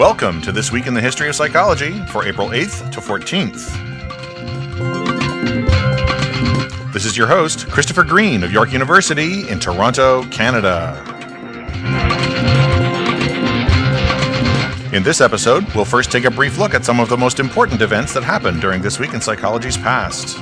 Welcome 0.00 0.40
to 0.40 0.50
This 0.50 0.72
Week 0.72 0.86
in 0.86 0.94
the 0.94 1.00
History 1.02 1.28
of 1.28 1.34
Psychology 1.34 2.00
for 2.06 2.26
April 2.26 2.48
8th 2.48 2.90
to 2.92 3.00
14th. 3.02 3.70
This 6.94 7.04
is 7.04 7.18
your 7.18 7.26
host, 7.26 7.68
Christopher 7.68 8.02
Green 8.02 8.42
of 8.42 8.50
York 8.50 8.72
University 8.72 9.46
in 9.50 9.60
Toronto, 9.60 10.22
Canada. 10.30 10.96
In 14.94 15.02
this 15.02 15.20
episode, 15.20 15.70
we'll 15.74 15.84
first 15.84 16.10
take 16.10 16.24
a 16.24 16.30
brief 16.30 16.56
look 16.56 16.72
at 16.72 16.86
some 16.86 16.98
of 16.98 17.10
the 17.10 17.18
most 17.18 17.38
important 17.38 17.82
events 17.82 18.14
that 18.14 18.24
happened 18.24 18.62
during 18.62 18.80
this 18.80 18.98
week 18.98 19.12
in 19.12 19.20
psychology's 19.20 19.76
past. 19.76 20.38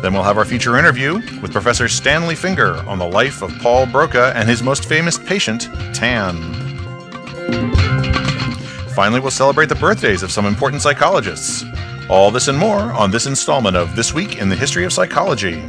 Then 0.00 0.12
we'll 0.12 0.22
have 0.22 0.38
our 0.38 0.44
feature 0.44 0.78
interview 0.78 1.14
with 1.42 1.50
Professor 1.50 1.88
Stanley 1.88 2.36
Finger 2.36 2.76
on 2.86 3.00
the 3.00 3.08
life 3.08 3.42
of 3.42 3.50
Paul 3.58 3.84
Broca 3.84 4.32
and 4.36 4.48
his 4.48 4.62
most 4.62 4.84
famous 4.88 5.18
patient, 5.18 5.62
Tan. 5.92 6.65
Finally, 8.96 9.20
we'll 9.20 9.30
celebrate 9.30 9.68
the 9.68 9.74
birthdays 9.74 10.22
of 10.22 10.30
some 10.30 10.46
important 10.46 10.80
psychologists. 10.80 11.66
All 12.08 12.30
this 12.30 12.48
and 12.48 12.56
more 12.56 12.80
on 12.94 13.10
this 13.10 13.26
installment 13.26 13.76
of 13.76 13.94
This 13.94 14.14
Week 14.14 14.38
in 14.38 14.48
the 14.48 14.56
History 14.56 14.86
of 14.86 14.92
Psychology. 14.92 15.62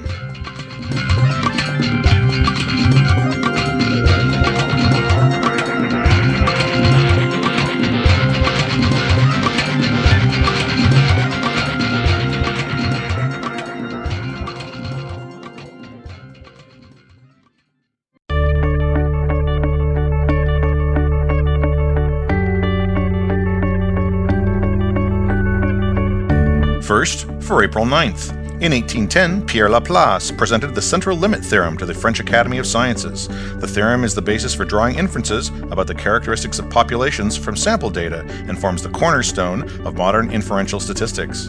For 27.47 27.63
April 27.63 27.85
9th. 27.85 28.31
In 28.61 28.73
1810, 28.73 29.45
Pierre 29.45 29.69
Laplace 29.69 30.31
presented 30.31 30.75
the 30.75 30.81
central 30.81 31.15
limit 31.15 31.45
theorem 31.45 31.77
to 31.77 31.85
the 31.85 31.93
French 31.93 32.19
Academy 32.19 32.57
of 32.57 32.67
Sciences. 32.67 33.29
The 33.29 33.67
theorem 33.67 34.03
is 34.03 34.13
the 34.13 34.21
basis 34.21 34.53
for 34.53 34.65
drawing 34.65 34.97
inferences 34.97 35.47
about 35.47 35.87
the 35.87 35.95
characteristics 35.95 36.59
of 36.59 36.69
populations 36.69 37.37
from 37.37 37.55
sample 37.55 37.89
data 37.89 38.25
and 38.49 38.59
forms 38.59 38.83
the 38.83 38.89
cornerstone 38.89 39.63
of 39.87 39.95
modern 39.95 40.29
inferential 40.29 40.81
statistics. 40.81 41.45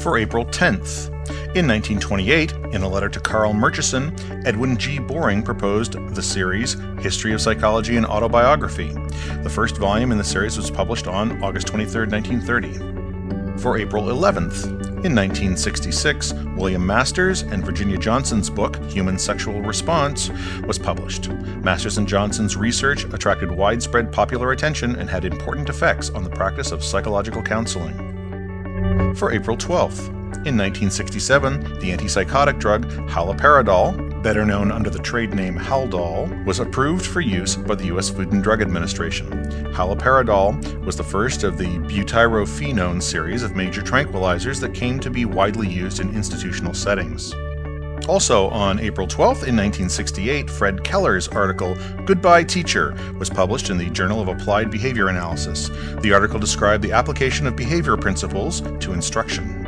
For 0.00 0.16
April 0.16 0.46
10th. 0.46 1.08
In 1.56 1.66
1928, 1.66 2.52
in 2.72 2.82
a 2.82 2.88
letter 2.88 3.08
to 3.08 3.18
Carl 3.18 3.52
Murchison, 3.52 4.14
Edwin 4.46 4.76
G. 4.76 5.00
Boring 5.00 5.42
proposed 5.42 5.94
the 6.14 6.22
series 6.22 6.76
History 7.00 7.32
of 7.32 7.40
Psychology 7.40 7.96
and 7.96 8.06
Autobiography. 8.06 8.92
The 9.42 9.50
first 9.50 9.76
volume 9.76 10.12
in 10.12 10.18
the 10.18 10.24
series 10.24 10.56
was 10.56 10.70
published 10.70 11.08
on 11.08 11.42
August 11.42 11.66
23, 11.66 12.06
1930 12.06 12.95
for 13.66 13.78
April 13.78 14.04
11th. 14.04 14.66
In 15.04 15.12
1966, 15.12 16.34
William 16.56 16.86
Masters 16.86 17.42
and 17.42 17.64
Virginia 17.64 17.98
Johnson's 17.98 18.48
book, 18.48 18.76
Human 18.84 19.18
Sexual 19.18 19.60
Response, 19.60 20.30
was 20.68 20.78
published. 20.78 21.30
Masters 21.64 21.98
and 21.98 22.06
Johnson's 22.06 22.56
research 22.56 23.02
attracted 23.06 23.50
widespread 23.50 24.12
popular 24.12 24.52
attention 24.52 24.94
and 24.94 25.10
had 25.10 25.24
important 25.24 25.68
effects 25.68 26.10
on 26.10 26.22
the 26.22 26.30
practice 26.30 26.70
of 26.70 26.84
psychological 26.84 27.42
counseling. 27.42 27.96
For 29.16 29.32
April 29.32 29.56
12th, 29.56 30.10
in 30.46 30.56
1967, 30.56 31.80
the 31.80 31.90
antipsychotic 31.90 32.60
drug 32.60 32.86
haloperidol 33.08 34.05
better 34.26 34.44
known 34.44 34.72
under 34.72 34.90
the 34.90 34.98
trade 34.98 35.32
name 35.32 35.56
Haldol, 35.56 36.44
was 36.44 36.58
approved 36.58 37.06
for 37.06 37.20
use 37.20 37.54
by 37.54 37.76
the 37.76 37.86
U.S. 37.86 38.10
Food 38.10 38.32
and 38.32 38.42
Drug 38.42 38.60
Administration. 38.60 39.30
Haloperidol 39.72 40.84
was 40.84 40.96
the 40.96 41.04
first 41.04 41.44
of 41.44 41.58
the 41.58 41.78
butyrophenone 41.86 43.00
series 43.00 43.44
of 43.44 43.54
major 43.54 43.82
tranquilizers 43.82 44.60
that 44.62 44.74
came 44.74 44.98
to 44.98 45.10
be 45.10 45.26
widely 45.26 45.68
used 45.68 46.00
in 46.00 46.12
institutional 46.12 46.74
settings. 46.74 47.32
Also, 48.08 48.48
on 48.48 48.80
April 48.80 49.06
12th 49.06 49.46
in 49.46 49.54
1968, 49.54 50.50
Fred 50.50 50.82
Keller's 50.82 51.28
article, 51.28 51.76
Goodbye 52.04 52.42
Teacher, 52.42 52.96
was 53.20 53.30
published 53.30 53.70
in 53.70 53.78
the 53.78 53.90
Journal 53.90 54.20
of 54.20 54.26
Applied 54.26 54.72
Behavior 54.72 55.06
Analysis. 55.06 55.68
The 56.00 56.12
article 56.12 56.40
described 56.40 56.82
the 56.82 56.90
application 56.90 57.46
of 57.46 57.54
behavior 57.54 57.96
principles 57.96 58.60
to 58.80 58.92
instruction. 58.92 59.65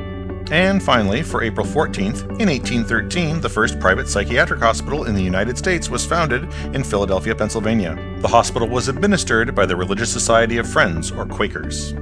And 0.51 0.83
finally, 0.83 1.23
for 1.23 1.43
April 1.43 1.67
14th, 1.67 2.23
in 2.41 2.49
1813, 2.49 3.41
the 3.41 3.49
first 3.51 3.79
private 3.79 4.09
psychiatric 4.09 4.61
hospital 4.61 5.05
in 5.05 5.15
the 5.15 5.23
United 5.23 5.59
States 5.59 5.91
was 5.91 6.07
founded 6.07 6.45
in 6.75 6.83
Philadelphia, 6.83 7.35
Pennsylvania. 7.35 7.99
The 8.21 8.29
hospital 8.29 8.67
was 8.67 8.89
administered 8.89 9.55
by 9.55 9.67
the 9.67 9.77
Religious 9.77 10.11
Society 10.11 10.57
of 10.57 10.67
Friends, 10.67 11.11
or 11.11 11.27
Quakers. 11.27 11.93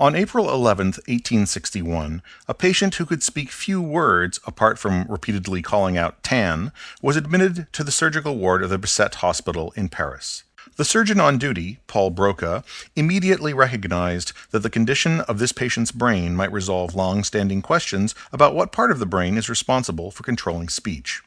On 0.00 0.14
April 0.14 0.48
11, 0.48 0.86
1861, 0.86 2.22
a 2.46 2.54
patient 2.54 2.94
who 2.94 3.04
could 3.04 3.22
speak 3.22 3.50
few 3.50 3.82
words 3.82 4.40
apart 4.46 4.78
from 4.78 5.04
repeatedly 5.08 5.60
calling 5.60 5.98
out 5.98 6.22
tan 6.22 6.72
was 7.02 7.16
admitted 7.16 7.66
to 7.72 7.84
the 7.84 7.90
surgical 7.90 8.36
ward 8.38 8.62
of 8.62 8.70
the 8.70 8.78
Bicêtre 8.78 9.16
Hospital 9.16 9.72
in 9.76 9.88
Paris. 9.88 10.44
The 10.78 10.84
surgeon 10.84 11.18
on 11.18 11.38
duty, 11.38 11.80
Paul 11.88 12.10
Broca, 12.10 12.62
immediately 12.94 13.52
recognized 13.52 14.32
that 14.52 14.60
the 14.60 14.70
condition 14.70 15.22
of 15.22 15.40
this 15.40 15.50
patient's 15.50 15.90
brain 15.90 16.36
might 16.36 16.52
resolve 16.52 16.94
long 16.94 17.24
standing 17.24 17.62
questions 17.62 18.14
about 18.32 18.54
what 18.54 18.70
part 18.70 18.92
of 18.92 19.00
the 19.00 19.04
brain 19.04 19.36
is 19.36 19.48
responsible 19.48 20.12
for 20.12 20.22
controlling 20.22 20.68
speech. 20.68 21.20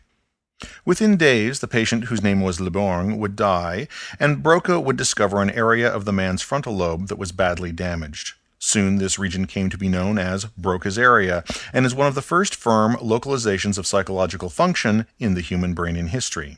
Within 0.86 1.18
days, 1.18 1.60
the 1.60 1.68
patient, 1.68 2.06
whose 2.06 2.24
name 2.24 2.40
was 2.40 2.62
Leborgne, 2.62 3.18
would 3.18 3.36
die, 3.36 3.90
and 4.22 4.42
Broca 4.42 4.80
would 4.80 4.96
discover 4.96 5.42
an 5.42 5.50
area 5.50 5.94
of 5.94 6.06
the 6.06 6.14
man's 6.14 6.42
frontal 6.42 6.74
lobe 6.74 7.10
that 7.10 7.20
was 7.20 7.34
badly 7.34 7.74
damaged. 7.74 8.36
Soon, 8.58 9.00
this 9.00 9.20
region 9.20 9.48
came 9.48 9.70
to 9.70 9.78
be 9.78 9.90
known 9.90 10.18
as 10.18 10.46
Broca's 10.46 10.98
area, 10.98 11.44
and 11.74 11.86
is 11.86 11.94
one 11.94 12.08
of 12.08 12.16
the 12.16 12.22
first 12.22 12.56
firm 12.56 12.96
localizations 13.02 13.78
of 13.78 13.86
psychological 13.86 14.50
function 14.50 15.08
in 15.20 15.34
the 15.34 15.42
human 15.42 15.74
brain 15.74 15.98
in 15.98 16.08
history. 16.08 16.58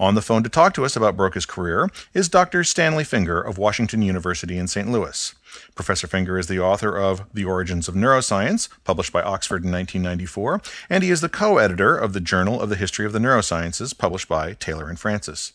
On 0.00 0.14
the 0.14 0.22
phone 0.22 0.44
to 0.44 0.48
talk 0.48 0.74
to 0.74 0.84
us 0.84 0.94
about 0.94 1.16
Broca's 1.16 1.44
career 1.44 1.90
is 2.14 2.28
Dr. 2.28 2.62
Stanley 2.62 3.02
Finger 3.02 3.40
of 3.40 3.58
Washington 3.58 4.00
University 4.00 4.56
in 4.56 4.68
St. 4.68 4.88
Louis. 4.88 5.34
Professor 5.74 6.06
Finger 6.06 6.38
is 6.38 6.46
the 6.46 6.60
author 6.60 6.96
of 6.96 7.24
The 7.34 7.44
Origins 7.44 7.88
of 7.88 7.96
Neuroscience, 7.96 8.68
published 8.84 9.12
by 9.12 9.22
Oxford 9.22 9.64
in 9.64 9.72
1994, 9.72 10.62
and 10.88 11.02
he 11.02 11.10
is 11.10 11.20
the 11.20 11.28
co 11.28 11.58
editor 11.58 11.96
of 11.96 12.12
the 12.12 12.20
Journal 12.20 12.60
of 12.60 12.68
the 12.68 12.76
History 12.76 13.06
of 13.06 13.12
the 13.12 13.18
Neurosciences, 13.18 13.96
published 13.96 14.28
by 14.28 14.52
Taylor 14.52 14.88
and 14.88 15.00
Francis. 15.00 15.52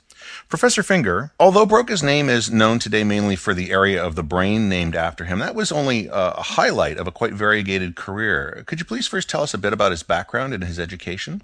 Professor 0.49 0.83
Finger, 0.83 1.31
although 1.39 1.65
Broca's 1.65 2.03
name 2.03 2.27
is 2.27 2.51
known 2.51 2.79
today 2.79 3.05
mainly 3.05 3.37
for 3.37 3.53
the 3.53 3.71
area 3.71 4.03
of 4.03 4.15
the 4.15 4.23
brain 4.23 4.67
named 4.67 4.95
after 4.95 5.23
him, 5.23 5.39
that 5.39 5.55
was 5.55 5.71
only 5.71 6.09
a 6.11 6.31
highlight 6.41 6.97
of 6.97 7.07
a 7.07 7.11
quite 7.11 7.33
variegated 7.33 7.95
career. 7.95 8.63
Could 8.65 8.79
you 8.79 8.85
please 8.85 9.07
first 9.07 9.29
tell 9.29 9.43
us 9.43 9.53
a 9.53 9.57
bit 9.57 9.71
about 9.71 9.91
his 9.91 10.03
background 10.03 10.53
and 10.53 10.65
his 10.65 10.79
education? 10.79 11.43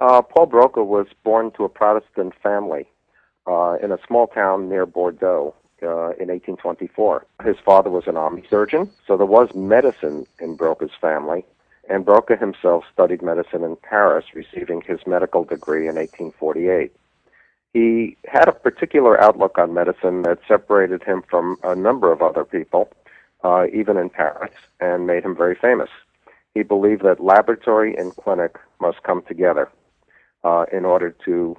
Uh, 0.00 0.22
Paul 0.22 0.46
Broca 0.46 0.82
was 0.82 1.06
born 1.24 1.50
to 1.52 1.64
a 1.64 1.68
Protestant 1.68 2.32
family 2.42 2.86
uh, 3.46 3.76
in 3.82 3.92
a 3.92 3.98
small 4.06 4.26
town 4.26 4.68
near 4.68 4.86
Bordeaux 4.86 5.54
uh, 5.82 6.16
in 6.16 6.28
1824. 6.28 7.26
His 7.44 7.56
father 7.64 7.90
was 7.90 8.04
an 8.06 8.16
army 8.16 8.42
surgeon, 8.48 8.90
so 9.06 9.16
there 9.16 9.26
was 9.26 9.54
medicine 9.54 10.26
in 10.38 10.56
Broca's 10.56 10.92
family, 10.98 11.44
and 11.88 12.04
Broca 12.04 12.36
himself 12.36 12.84
studied 12.90 13.20
medicine 13.20 13.62
in 13.62 13.76
Paris, 13.76 14.24
receiving 14.34 14.80
his 14.80 15.00
medical 15.06 15.44
degree 15.44 15.86
in 15.86 15.96
1848. 15.96 16.92
He 17.74 18.16
had 18.26 18.48
a 18.48 18.52
particular 18.52 19.20
outlook 19.22 19.58
on 19.58 19.74
medicine 19.74 20.22
that 20.22 20.38
separated 20.48 21.02
him 21.02 21.22
from 21.28 21.58
a 21.62 21.74
number 21.74 22.10
of 22.10 22.22
other 22.22 22.44
people, 22.44 22.90
uh, 23.44 23.66
even 23.72 23.98
in 23.98 24.08
Paris, 24.08 24.52
and 24.80 25.06
made 25.06 25.24
him 25.24 25.36
very 25.36 25.54
famous. 25.54 25.90
He 26.54 26.62
believed 26.62 27.02
that 27.02 27.22
laboratory 27.22 27.94
and 27.96 28.16
clinic 28.16 28.56
must 28.80 29.02
come 29.02 29.22
together 29.22 29.70
uh, 30.44 30.66
in 30.72 30.84
order 30.84 31.14
to 31.24 31.56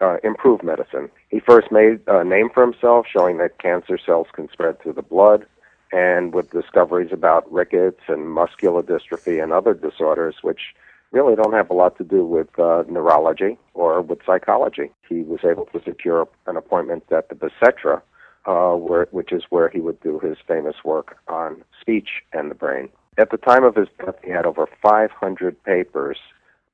uh, 0.00 0.16
improve 0.24 0.62
medicine. 0.62 1.08
He 1.28 1.40
first 1.40 1.70
made 1.70 2.00
a 2.06 2.24
name 2.24 2.50
for 2.52 2.62
himself, 2.62 3.06
showing 3.10 3.38
that 3.38 3.58
cancer 3.58 3.98
cells 4.04 4.26
can 4.32 4.48
spread 4.50 4.80
through 4.80 4.94
the 4.94 5.02
blood, 5.02 5.46
and 5.92 6.34
with 6.34 6.50
discoveries 6.50 7.12
about 7.12 7.50
rickets 7.52 8.00
and 8.08 8.30
muscular 8.30 8.82
dystrophy 8.82 9.42
and 9.42 9.52
other 9.52 9.74
disorders, 9.74 10.36
which 10.42 10.74
really 11.12 11.36
don't 11.36 11.52
have 11.52 11.70
a 11.70 11.74
lot 11.74 11.96
to 11.98 12.04
do 12.04 12.24
with 12.24 12.58
uh, 12.58 12.82
neurology 12.88 13.58
or 13.74 14.00
with 14.00 14.18
psychology. 14.26 14.90
He 15.08 15.22
was 15.22 15.40
able 15.44 15.66
to 15.66 15.82
secure 15.84 16.26
an 16.46 16.56
appointment 16.56 17.04
at 17.12 17.28
the 17.28 17.34
Bicêtre, 17.34 18.00
uh, 18.46 18.76
where, 18.76 19.06
which 19.10 19.30
is 19.30 19.44
where 19.50 19.68
he 19.68 19.80
would 19.80 20.00
do 20.00 20.18
his 20.18 20.38
famous 20.48 20.76
work 20.84 21.18
on 21.28 21.62
speech 21.80 22.22
and 22.32 22.50
the 22.50 22.54
brain. 22.54 22.88
At 23.18 23.30
the 23.30 23.36
time 23.36 23.62
of 23.62 23.76
his 23.76 23.88
death, 23.98 24.16
he 24.24 24.30
had 24.30 24.46
over 24.46 24.66
500 24.82 25.62
papers 25.64 26.18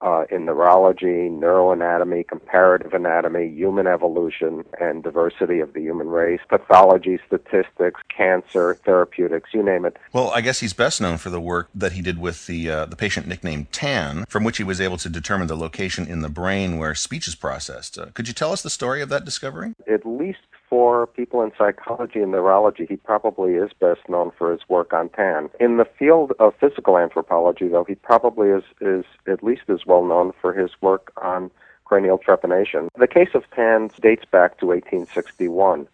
uh, 0.00 0.24
in 0.30 0.44
neurology, 0.44 1.28
neuroanatomy, 1.28 2.26
comparative 2.26 2.92
anatomy, 2.92 3.48
human 3.48 3.86
evolution, 3.86 4.64
and 4.80 5.02
diversity 5.02 5.60
of 5.60 5.72
the 5.72 5.80
human 5.80 6.08
race, 6.08 6.40
pathology, 6.48 7.18
statistics, 7.26 8.00
cancer, 8.14 8.74
therapeutics, 8.84 9.50
you 9.52 9.62
name 9.62 9.84
it. 9.84 9.96
Well, 10.12 10.30
I 10.34 10.40
guess 10.40 10.60
he's 10.60 10.72
best 10.72 11.00
known 11.00 11.18
for 11.18 11.30
the 11.30 11.40
work 11.40 11.68
that 11.74 11.92
he 11.92 12.02
did 12.02 12.18
with 12.18 12.46
the 12.46 12.70
uh, 12.70 12.86
the 12.86 12.96
patient 12.96 13.26
nicknamed 13.26 13.72
Tan, 13.72 14.24
from 14.28 14.44
which 14.44 14.58
he 14.58 14.64
was 14.64 14.80
able 14.80 14.98
to 14.98 15.08
determine 15.08 15.48
the 15.48 15.56
location 15.56 16.06
in 16.06 16.20
the 16.20 16.28
brain 16.28 16.78
where 16.78 16.94
speech 16.94 17.26
is 17.26 17.34
processed. 17.34 17.98
Uh, 17.98 18.06
could 18.14 18.28
you 18.28 18.34
tell 18.34 18.52
us 18.52 18.62
the 18.62 18.70
story 18.70 19.02
of 19.02 19.08
that 19.08 19.24
discovery? 19.24 19.74
At 19.90 20.06
least 20.06 20.38
for 20.68 21.06
people 21.06 21.42
in 21.42 21.52
psychology 21.56 22.20
and 22.20 22.32
neurology, 22.32 22.86
he 22.88 22.96
probably 22.96 23.54
is 23.54 23.70
best 23.80 24.00
known 24.08 24.30
for 24.36 24.52
his 24.52 24.60
work 24.68 24.92
on 24.92 25.08
Tan. 25.10 25.50
In 25.60 25.76
the 25.76 25.84
field 25.84 26.32
of 26.38 26.54
physical 26.60 26.98
anthropology, 26.98 27.68
though, 27.68 27.84
he 27.84 27.94
probably 27.94 28.48
is, 28.48 28.64
is 28.80 29.04
at 29.26 29.42
least 29.42 29.62
as 29.68 29.86
well 29.86 30.04
known 30.04 30.32
for 30.40 30.52
his 30.52 30.70
work 30.80 31.12
on 31.22 31.50
cranial 31.84 32.18
trepanation. 32.18 32.88
The 32.98 33.06
case 33.06 33.30
of 33.34 33.44
Tan 33.54 33.90
dates 34.00 34.24
back 34.30 34.58
to 34.58 34.66
1861. 34.66 35.88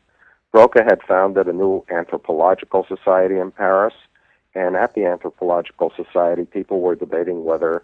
Broca 0.51 0.85
had 0.85 1.03
founded 1.03 1.49
a 1.49 1.53
new 1.53 1.85
anthropological 1.91 2.85
society 2.87 3.39
in 3.39 3.51
Paris, 3.51 3.95
and 4.55 4.77
at 4.77 4.95
the 4.95 5.05
anthropological 5.05 5.93
society, 5.97 6.45
people 6.45 6.81
were 6.81 6.95
debating 6.95 7.45
whether 7.45 7.83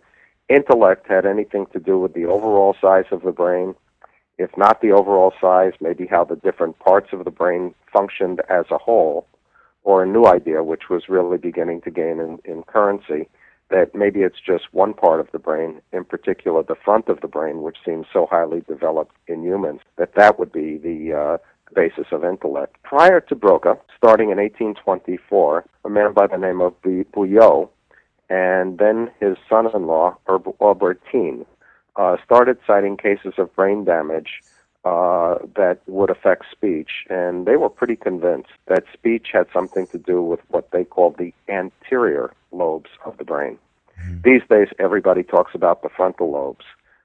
intellect 0.49 1.07
had 1.07 1.27
anything 1.27 1.67
to 1.67 1.81
do 1.81 1.99
with 1.99 2.15
the 2.15 2.27
overall 2.27 2.77
size 2.81 3.07
of 3.11 3.23
the 3.23 3.33
brain 3.33 3.75
if 4.41 4.57
not 4.57 4.81
the 4.81 4.91
overall 4.91 5.35
size, 5.39 5.75
maybe 5.83 6.07
how 6.07 6.25
the 6.25 6.37
different 6.37 6.79
parts 6.79 7.09
of 7.13 7.25
the 7.25 7.31
brain 7.31 7.75
functioned 7.93 8.41
as 8.49 8.65
a 8.71 8.79
whole, 8.79 9.27
or 9.85 10.03
a 10.03 10.07
new 10.07 10.25
idea 10.25 10.65
which 10.65 10.89
was 10.89 11.11
really 11.11 11.37
beginning 11.37 11.83
to 11.83 11.91
gain 11.91 12.19
in, 12.21 12.39
in 12.45 12.63
currency, 12.63 13.29
that 13.69 13.95
maybe 13.95 14.21
it's 14.21 14.41
just 14.45 14.65
one 14.73 14.95
part 14.95 15.21
of 15.21 15.29
the 15.33 15.39
brain, 15.39 15.83
in 15.93 16.05
particular 16.05 16.63
the 16.63 16.75
front 16.75 17.09
of 17.09 17.21
the 17.21 17.29
brain, 17.29 17.61
which 17.61 17.77
seems 17.85 18.07
so 18.11 18.27
highly 18.31 18.63
developed 18.63 19.15
in 19.29 19.43
humans, 19.43 19.81
that 19.97 20.15
that 20.17 20.39
would 20.39 20.51
be 20.51 20.79
the 20.79 21.13
uh, 21.13 21.39
basis 21.75 22.07
of 22.11 22.25
intellect. 22.25 22.83
Prior 22.83 23.21
to 23.21 23.35
Broca, 23.35 23.77
starting 23.95 24.31
in 24.31 24.39
1824, 24.39 25.65
a 25.85 25.91
man 25.91 26.15
by 26.15 26.27
the 26.27 26.39
name 26.39 26.63
of 26.63 26.75
Bouillaud, 26.83 27.69
and 28.31 28.79
then 28.79 29.11
his 29.21 29.37
son-in-law, 29.51 30.17
Auburtin, 30.61 31.45
uh, 31.97 32.17
started 32.25 32.59
citing 32.67 32.97
cases 32.97 33.35
of 33.39 33.55
brain 33.55 33.85
damage 33.85 34.43
uh, 34.85 35.37
that 35.57 35.79
would 35.87 36.11
affect 36.11 36.45
speech, 36.51 37.05
and 37.11 37.47
they 37.47 37.57
were 37.57 37.69
pretty 37.69 37.97
convinced 37.97 38.51
that 38.67 38.85
speech 38.93 39.29
had 39.33 39.47
something 39.53 39.87
to 39.89 39.99
do 39.99 40.23
with 40.23 40.41
what 40.49 40.71
they 40.71 40.85
called 40.85 41.19
the 41.19 41.35
anterior 41.49 42.33
lobes 42.53 42.91
of 43.05 43.17
the 43.19 43.25
brain. 43.25 43.59
Mm-hmm. 44.01 44.23
These 44.23 44.43
days, 44.49 44.69
everybody 44.79 45.23
talks 45.23 45.55
about 45.55 45.83
the 45.83 45.91
frontal 45.91 46.31
lobes. 46.31 46.65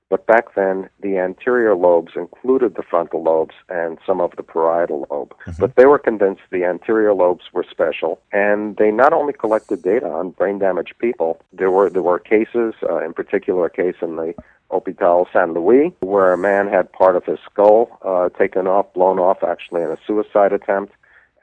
But 0.09 0.27
back 0.27 0.53
then, 0.55 0.89
the 1.01 1.17
anterior 1.17 1.75
lobes 1.75 2.13
included 2.15 2.75
the 2.75 2.83
frontal 2.83 3.23
lobes 3.23 3.55
and 3.69 3.97
some 4.05 4.21
of 4.21 4.35
the 4.35 4.43
parietal 4.43 5.07
lobe. 5.09 5.33
Mm-hmm. 5.47 5.59
But 5.59 5.75
they 5.75 5.85
were 5.85 5.97
convinced 5.97 6.41
the 6.51 6.63
anterior 6.63 7.13
lobes 7.13 7.45
were 7.53 7.65
special, 7.69 8.21
and 8.31 8.77
they 8.77 8.91
not 8.91 9.13
only 9.13 9.33
collected 9.33 9.81
data 9.81 10.07
on 10.07 10.29
brain 10.31 10.59
damaged 10.59 10.93
people. 10.99 11.39
There 11.51 11.71
were 11.71 11.89
there 11.89 12.03
were 12.03 12.19
cases, 12.19 12.75
uh, 12.83 13.03
in 13.03 13.13
particular, 13.13 13.65
a 13.65 13.69
case 13.69 13.95
in 14.01 14.15
the 14.15 14.35
Hopital 14.69 15.27
Saint 15.33 15.53
Louis, 15.53 15.93
where 16.01 16.33
a 16.33 16.37
man 16.37 16.67
had 16.67 16.91
part 16.91 17.15
of 17.15 17.25
his 17.25 17.39
skull 17.49 17.97
uh, 18.03 18.29
taken 18.29 18.67
off, 18.67 18.93
blown 18.93 19.19
off, 19.19 19.43
actually 19.43 19.81
in 19.81 19.89
a 19.89 19.97
suicide 20.05 20.53
attempt. 20.53 20.93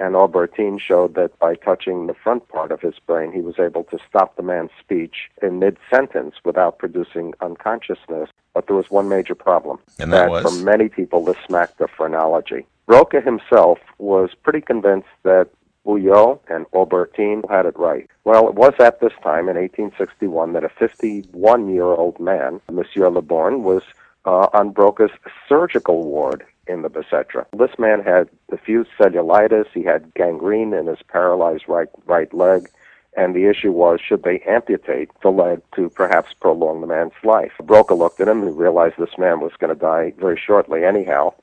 And 0.02 0.16
Auburtin 0.16 0.80
showed 0.80 1.14
that 1.14 1.38
by 1.38 1.54
touching 1.54 2.08
the 2.08 2.14
front 2.14 2.48
part 2.48 2.72
of 2.72 2.80
his 2.80 2.94
brain, 3.06 3.30
he 3.30 3.40
was 3.40 3.60
able 3.60 3.84
to 3.84 3.98
stop 4.08 4.34
the 4.34 4.42
man's 4.42 4.72
speech 4.80 5.30
in 5.40 5.60
mid 5.60 5.76
sentence 5.88 6.34
without 6.44 6.78
producing 6.78 7.34
unconsciousness. 7.40 8.28
But 8.52 8.66
there 8.66 8.74
was 8.74 8.90
one 8.90 9.08
major 9.08 9.36
problem. 9.36 9.78
And 10.00 10.12
that, 10.12 10.24
that 10.24 10.30
was? 10.30 10.42
for 10.42 10.64
many 10.64 10.88
people, 10.88 11.24
this 11.24 11.36
smacked 11.46 11.80
of 11.80 11.88
phrenology. 11.96 12.66
Broca 12.86 13.20
himself 13.20 13.78
was 13.98 14.30
pretty 14.42 14.60
convinced 14.60 15.06
that 15.22 15.50
Bouillaud 15.86 16.40
and 16.48 16.66
Auburtin 16.72 17.44
had 17.48 17.66
it 17.66 17.78
right. 17.78 18.10
Well, 18.24 18.48
it 18.48 18.54
was 18.54 18.74
at 18.80 18.98
this 18.98 19.12
time 19.22 19.48
in 19.48 19.56
1861 19.56 20.54
that 20.54 20.64
a 20.64 20.68
51 20.68 21.72
year 21.72 21.84
old 21.84 22.18
man, 22.18 22.60
Monsieur 22.72 23.08
Leborgne, 23.08 23.62
was 23.62 23.82
uh, 24.24 24.48
on 24.52 24.70
Broca's 24.70 25.10
surgical 25.48 26.02
ward 26.04 26.44
in 26.66 26.82
the 26.82 26.90
Bicêtre. 26.90 27.46
This 27.56 27.78
man 27.78 28.00
had 28.02 28.28
diffuse 28.50 28.86
cellulitis, 28.98 29.66
he 29.74 29.82
had 29.82 30.14
gangrene 30.14 30.72
in 30.72 30.86
his 30.86 31.02
paralyzed 31.08 31.64
right, 31.68 31.88
right 32.06 32.32
leg, 32.32 32.68
and 33.16 33.34
the 33.34 33.46
issue 33.46 33.72
was 33.72 34.00
should 34.00 34.22
they 34.22 34.40
amputate 34.40 35.10
the 35.22 35.30
leg 35.30 35.60
to 35.74 35.90
perhaps 35.90 36.32
prolong 36.40 36.80
the 36.80 36.86
man's 36.86 37.12
life? 37.24 37.52
Broca 37.62 37.94
looked 37.94 38.20
at 38.20 38.28
him 38.28 38.42
and 38.42 38.56
realized 38.56 38.94
this 38.98 39.18
man 39.18 39.40
was 39.40 39.52
going 39.58 39.74
to 39.74 39.78
die 39.78 40.14
very 40.18 40.40
shortly 40.42 40.84
anyhow 40.84 41.34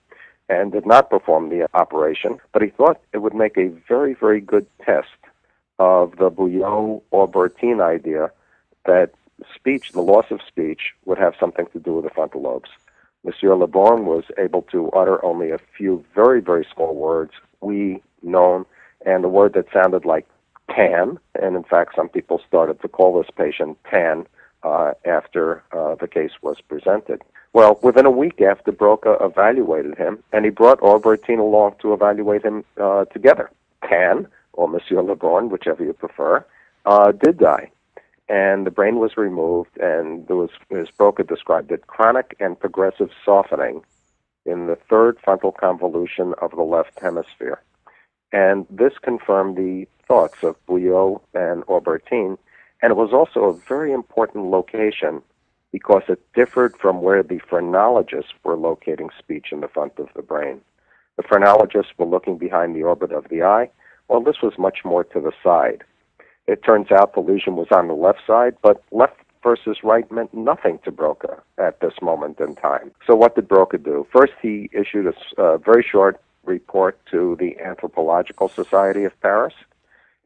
and 0.47 0.71
did 0.71 0.85
not 0.85 1.11
perform 1.11 1.49
the 1.49 1.69
operation, 1.75 2.39
but 2.53 2.61
he 2.61 2.69
thought 2.69 2.99
it 3.13 3.19
would 3.19 3.35
make 3.35 3.57
a 3.57 3.67
very, 3.87 4.15
very 4.15 4.41
good 4.41 4.65
test 4.83 5.07
of 5.77 6.17
the 6.17 6.31
Bouillaud 6.31 7.03
Auburtin 7.13 7.81
idea 7.81 8.31
that 8.85 9.11
speech, 9.55 9.91
the 9.91 10.01
loss 10.01 10.25
of 10.31 10.41
speech, 10.47 10.93
would 11.05 11.17
have 11.17 11.35
something 11.39 11.67
to 11.73 11.79
do 11.79 11.95
with 11.95 12.05
the 12.05 12.09
frontal 12.09 12.41
lobes. 12.41 12.69
Monsieur 13.23 13.55
Leborgne 13.55 14.05
was 14.05 14.23
able 14.37 14.61
to 14.63 14.89
utter 14.91 15.23
only 15.23 15.51
a 15.51 15.57
few 15.57 16.03
very, 16.15 16.41
very 16.41 16.65
small 16.73 16.95
words, 16.95 17.33
we, 17.61 18.01
known, 18.21 18.65
and 19.05 19.25
a 19.25 19.29
word 19.29 19.53
that 19.53 19.71
sounded 19.73 20.05
like 20.05 20.25
tan, 20.69 21.19
and 21.35 21.55
in 21.55 21.63
fact, 21.63 21.95
some 21.95 22.09
people 22.09 22.41
started 22.47 22.81
to 22.81 22.87
call 22.87 23.17
this 23.17 23.29
patient 23.35 23.77
tan 23.89 24.25
uh, 24.63 24.93
after 25.05 25.63
uh, 25.71 25.95
the 25.95 26.07
case 26.07 26.31
was 26.41 26.57
presented. 26.61 27.21
Well, 27.53 27.79
within 27.81 28.05
a 28.05 28.11
week 28.11 28.41
after 28.41 28.71
Broca 28.71 29.17
evaluated 29.21 29.97
him, 29.97 30.23
and 30.31 30.45
he 30.45 30.51
brought 30.51 30.81
Auburtin 30.83 31.39
along 31.39 31.75
to 31.81 31.93
evaluate 31.93 32.43
him 32.43 32.63
uh, 32.79 33.05
together, 33.05 33.49
Tan, 33.87 34.27
or 34.53 34.67
Monsieur 34.67 35.01
Leborgne, 35.01 35.49
whichever 35.49 35.83
you 35.83 35.93
prefer, 35.93 36.45
uh, 36.85 37.11
did 37.11 37.37
die. 37.37 37.71
And 38.29 38.65
the 38.65 38.71
brain 38.71 38.99
was 38.99 39.17
removed, 39.17 39.75
and 39.79 40.27
there 40.27 40.35
was, 40.35 40.51
as 40.69 40.87
Broca 40.95 41.23
described 41.23 41.71
it, 41.71 41.87
chronic 41.87 42.35
and 42.39 42.59
progressive 42.59 43.09
softening 43.25 43.83
in 44.45 44.67
the 44.67 44.77
third 44.89 45.17
frontal 45.23 45.51
convolution 45.51 46.35
of 46.39 46.51
the 46.51 46.61
left 46.61 46.99
hemisphere. 46.99 47.59
And 48.31 48.67
this 48.69 48.93
confirmed 49.01 49.57
the 49.57 49.87
thoughts 50.07 50.43
of 50.43 50.63
Bouillaud 50.67 51.21
and 51.33 51.63
Auburtin, 51.67 52.37
and 52.81 52.91
it 52.91 52.95
was 52.95 53.13
also 53.13 53.45
a 53.45 53.57
very 53.67 53.91
important 53.91 54.45
location 54.45 55.23
because 55.71 56.03
it 56.07 56.21
differed 56.33 56.75
from 56.77 57.01
where 57.01 57.23
the 57.23 57.39
phrenologists 57.39 58.33
were 58.43 58.55
locating 58.55 59.09
speech 59.17 59.47
in 59.51 59.61
the 59.61 59.67
front 59.67 59.93
of 59.97 60.09
the 60.15 60.21
brain. 60.21 60.61
The 61.17 61.23
phrenologists 61.23 61.93
were 61.97 62.05
looking 62.05 62.37
behind 62.37 62.75
the 62.75 62.83
orbit 62.83 63.11
of 63.11 63.27
the 63.29 63.43
eye, 63.43 63.69
while 64.07 64.21
this 64.21 64.41
was 64.41 64.57
much 64.57 64.85
more 64.85 65.03
to 65.03 65.19
the 65.19 65.33
side. 65.43 65.83
It 66.49 66.63
turns 66.63 66.91
out 66.91 67.13
the 67.13 67.19
lesion 67.19 67.55
was 67.55 67.67
on 67.69 67.87
the 67.87 67.93
left 67.93 68.21
side, 68.25 68.55
but 68.63 68.81
left 68.91 69.17
versus 69.43 69.77
right 69.83 70.11
meant 70.11 70.33
nothing 70.33 70.79
to 70.83 70.91
Broca 70.91 71.43
at 71.59 71.79
this 71.79 71.93
moment 72.01 72.39
in 72.39 72.55
time. 72.55 72.89
So 73.05 73.15
what 73.15 73.35
did 73.35 73.47
Broca 73.47 73.77
do? 73.77 74.07
First, 74.11 74.33
he 74.41 74.67
issued 74.73 75.13
a 75.37 75.57
very 75.59 75.83
short 75.83 76.19
report 76.43 76.99
to 77.11 77.37
the 77.39 77.59
Anthropological 77.59 78.49
Society 78.49 79.03
of 79.03 79.13
Paris. 79.21 79.53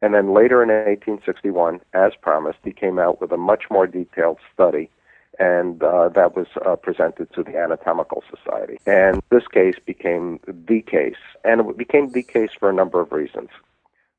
And 0.00 0.14
then 0.14 0.32
later 0.32 0.62
in 0.62 0.70
1861, 0.70 1.80
as 1.92 2.12
promised, 2.22 2.58
he 2.64 2.72
came 2.72 2.98
out 2.98 3.20
with 3.20 3.30
a 3.30 3.36
much 3.36 3.64
more 3.70 3.86
detailed 3.86 4.38
study 4.54 4.88
and 5.38 5.82
uh, 5.82 6.08
that 6.10 6.36
was 6.36 6.46
uh, 6.64 6.76
presented 6.76 7.30
to 7.34 7.42
the 7.42 7.58
Anatomical 7.58 8.22
Society. 8.30 8.78
And 8.86 9.20
this 9.30 9.46
case 9.48 9.74
became 9.84 10.40
the 10.46 10.80
case, 10.82 11.16
and 11.44 11.60
it 11.60 11.76
became 11.76 12.12
the 12.12 12.22
case 12.22 12.50
for 12.58 12.70
a 12.70 12.72
number 12.72 13.00
of 13.00 13.12
reasons. 13.12 13.50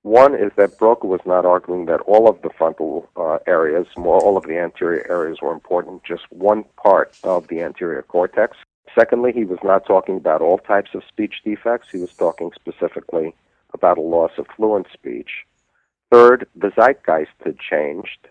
One 0.05 0.35
is 0.35 0.51
that 0.55 0.77
Broca 0.77 1.07
was 1.07 1.21
not 1.25 1.47
arguing 1.47 1.87
that 1.87 2.01
all 2.01 2.29
of 2.29 2.39
the 2.43 2.51
frontal 2.55 3.09
uh, 3.17 3.39
areas, 3.47 3.87
more 3.97 4.19
all 4.19 4.37
of 4.37 4.43
the 4.43 4.59
anterior 4.59 5.03
areas 5.09 5.39
were 5.41 5.51
important, 5.51 6.03
just 6.03 6.31
one 6.31 6.63
part 6.77 7.17
of 7.23 7.47
the 7.47 7.61
anterior 7.61 8.03
cortex. 8.03 8.55
Secondly, 8.93 9.31
he 9.33 9.45
was 9.45 9.57
not 9.63 9.87
talking 9.87 10.17
about 10.17 10.43
all 10.43 10.59
types 10.59 10.91
of 10.93 11.01
speech 11.07 11.41
defects. 11.43 11.87
He 11.91 11.97
was 11.97 12.13
talking 12.13 12.51
specifically 12.53 13.33
about 13.73 13.97
a 13.97 14.01
loss 14.01 14.29
of 14.37 14.45
fluent 14.55 14.85
speech. 14.93 15.43
Third, 16.11 16.47
the 16.55 16.71
zeitgeist 16.75 17.33
had 17.43 17.57
changed, 17.57 18.27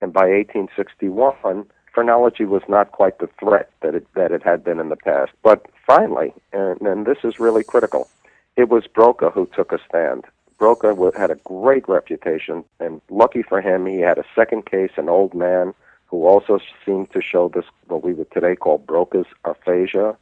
and 0.00 0.12
by 0.12 0.28
1861, 0.28 1.66
phrenology 1.92 2.44
was 2.44 2.62
not 2.68 2.92
quite 2.92 3.18
the 3.18 3.28
threat 3.40 3.68
that 3.80 3.96
it, 3.96 4.06
that 4.14 4.30
it 4.30 4.44
had 4.44 4.62
been 4.62 4.78
in 4.78 4.90
the 4.90 4.96
past. 4.96 5.32
But 5.42 5.66
finally, 5.88 6.32
and, 6.52 6.80
and 6.82 7.04
this 7.04 7.18
is 7.24 7.40
really 7.40 7.64
critical, 7.64 8.08
it 8.56 8.68
was 8.68 8.86
Broca 8.86 9.30
who 9.30 9.50
took 9.56 9.72
a 9.72 9.80
stand. 9.88 10.24
Broca 10.58 10.94
had 11.16 11.30
a 11.30 11.36
great 11.36 11.88
reputation, 11.88 12.64
and 12.80 13.00
lucky 13.10 13.42
for 13.42 13.60
him, 13.60 13.86
he 13.86 14.00
had 14.00 14.18
a 14.18 14.24
second 14.34 14.66
case, 14.66 14.92
an 14.96 15.08
old 15.08 15.34
man 15.34 15.74
who 16.06 16.26
also 16.26 16.58
seemed 16.84 17.10
to 17.12 17.20
show 17.20 17.48
this, 17.48 17.64
what 17.88 18.02
we 18.02 18.14
would 18.14 18.30
today 18.30 18.56
call 18.56 18.78
Broca's 18.78 19.26
aphasia, 19.44 20.16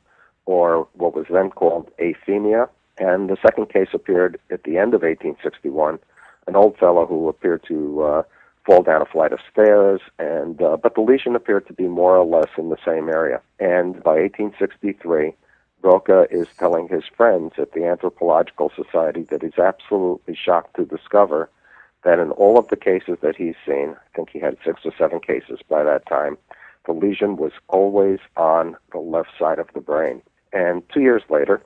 or 0.47 0.89
what 0.95 1.15
was 1.15 1.27
then 1.31 1.51
called 1.51 1.91
aphemia. 1.99 2.69
And 2.99 3.29
the 3.29 3.37
second 3.43 3.71
case 3.71 3.89
appeared 3.93 4.39
at 4.51 4.65
the 4.65 4.79
end 4.79 4.95
of 4.95 5.03
1861, 5.03 5.99
an 6.47 6.57
old 6.57 6.77
fellow 6.79 7.07
who 7.07 7.29
appeared 7.29 7.65
to 7.69 8.03
uh, 8.03 8.23
fall 8.65 8.83
down 8.83 9.03
a 9.03 9.07
flight 9.07 9.33
of 9.33 9.41
stairs, 9.51 10.01
and 10.19 10.61
uh, 10.63 10.77
but 10.77 10.95
the 10.95 11.01
lesion 11.01 11.37
appeared 11.37 11.67
to 11.67 11.73
be 11.73 11.87
more 11.89 12.17
or 12.17 12.25
less 12.25 12.51
in 12.57 12.71
the 12.71 12.77
same 12.85 13.09
area. 13.09 13.41
And 13.59 14.03
by 14.03 14.21
1863, 14.21 15.35
Broca 15.85 16.27
is 16.31 16.49
telling 16.59 16.89
his 16.89 17.05
friends 17.15 17.53
at 17.59 17.73
the 17.73 17.85
Anthropological 17.85 18.73
Society 18.75 19.25
that 19.25 19.43
he's 19.43 19.59
absolutely 19.59 20.35
shocked 20.35 20.77
to 20.77 20.87
discover 20.87 21.51
that 22.05 22.19
in 22.19 22.31
all 22.31 22.59
of 22.59 22.69
the 22.69 22.77
cases 22.77 23.19
that 23.21 23.37
he's 23.37 23.55
seen, 23.67 23.91
I 23.91 24.17
think 24.17 24.31
he 24.31 24.39
had 24.39 24.57
six 24.65 24.81
or 24.87 24.93
seven 24.97 25.21
cases 25.21 25.59
by 25.69 25.83
that 25.83 26.07
time, 26.07 26.39
the 26.87 26.93
lesion 26.93 27.37
was 27.37 27.53
always 27.69 28.19
on 28.35 28.79
the 28.93 28.99
left 28.99 29.29
side 29.39 29.59
of 29.59 29.69
the 29.75 29.81
brain. 29.83 30.23
And 30.55 30.83
two 30.89 31.03
years 31.03 31.23
later, 31.29 31.57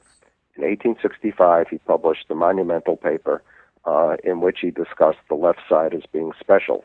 in 0.56 0.64
1865, 0.64 1.68
he 1.68 1.78
published 1.78 2.26
the 2.26 2.34
monumental 2.34 2.96
paper 2.96 3.40
uh, 3.84 4.16
in 4.24 4.40
which 4.40 4.58
he 4.62 4.72
discussed 4.72 5.22
the 5.28 5.36
left 5.36 5.60
side 5.68 5.94
as 5.94 6.02
being 6.12 6.32
special 6.40 6.84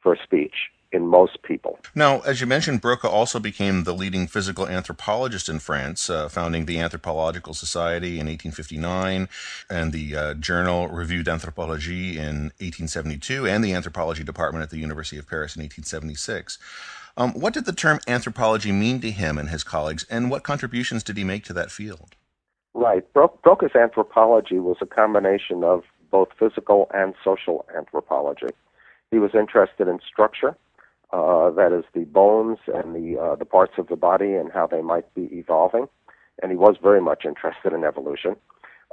for 0.00 0.14
speech 0.14 0.70
in 0.90 1.06
most 1.06 1.42
people. 1.42 1.78
Now, 1.94 2.20
as 2.20 2.40
you 2.40 2.46
mentioned, 2.46 2.80
Broca 2.80 3.08
also 3.08 3.38
became 3.38 3.84
the 3.84 3.92
leading 3.92 4.26
physical 4.26 4.66
anthropologist 4.66 5.48
in 5.48 5.58
France, 5.58 6.08
uh, 6.08 6.28
founding 6.28 6.64
the 6.64 6.78
Anthropological 6.80 7.52
Society 7.54 8.18
in 8.18 8.26
1859 8.26 9.28
and 9.68 9.92
the 9.92 10.16
uh, 10.16 10.34
journal 10.34 10.88
Revue 10.88 11.22
d'Anthropologie 11.22 12.14
in 12.14 12.52
1872 12.60 13.46
and 13.46 13.62
the 13.62 13.74
anthropology 13.74 14.24
department 14.24 14.62
at 14.62 14.70
the 14.70 14.78
University 14.78 15.18
of 15.18 15.28
Paris 15.28 15.56
in 15.56 15.60
1876. 15.60 16.58
Um, 17.16 17.32
what 17.32 17.52
did 17.52 17.64
the 17.64 17.72
term 17.72 17.98
anthropology 18.06 18.72
mean 18.72 19.00
to 19.00 19.10
him 19.10 19.38
and 19.38 19.48
his 19.50 19.64
colleagues, 19.64 20.06
and 20.08 20.30
what 20.30 20.44
contributions 20.44 21.02
did 21.02 21.16
he 21.16 21.24
make 21.24 21.44
to 21.44 21.52
that 21.52 21.70
field? 21.70 22.14
Right. 22.74 23.12
Bro- 23.12 23.38
Broca's 23.42 23.74
anthropology 23.74 24.60
was 24.60 24.76
a 24.80 24.86
combination 24.86 25.64
of 25.64 25.82
both 26.10 26.28
physical 26.38 26.88
and 26.94 27.14
social 27.24 27.66
anthropology. 27.76 28.54
He 29.10 29.18
was 29.18 29.32
interested 29.34 29.88
in 29.88 29.98
structure, 30.06 30.56
uh, 31.12 31.50
that 31.50 31.72
is 31.72 31.84
the 31.94 32.04
bones 32.04 32.58
and 32.66 32.94
the 32.94 33.18
uh, 33.18 33.34
the 33.36 33.44
parts 33.44 33.74
of 33.78 33.88
the 33.88 33.96
body 33.96 34.34
and 34.34 34.52
how 34.52 34.66
they 34.66 34.82
might 34.82 35.12
be 35.14 35.28
evolving, 35.32 35.88
and 36.42 36.50
he 36.50 36.56
was 36.56 36.76
very 36.82 37.00
much 37.00 37.24
interested 37.24 37.72
in 37.72 37.84
evolution. 37.84 38.36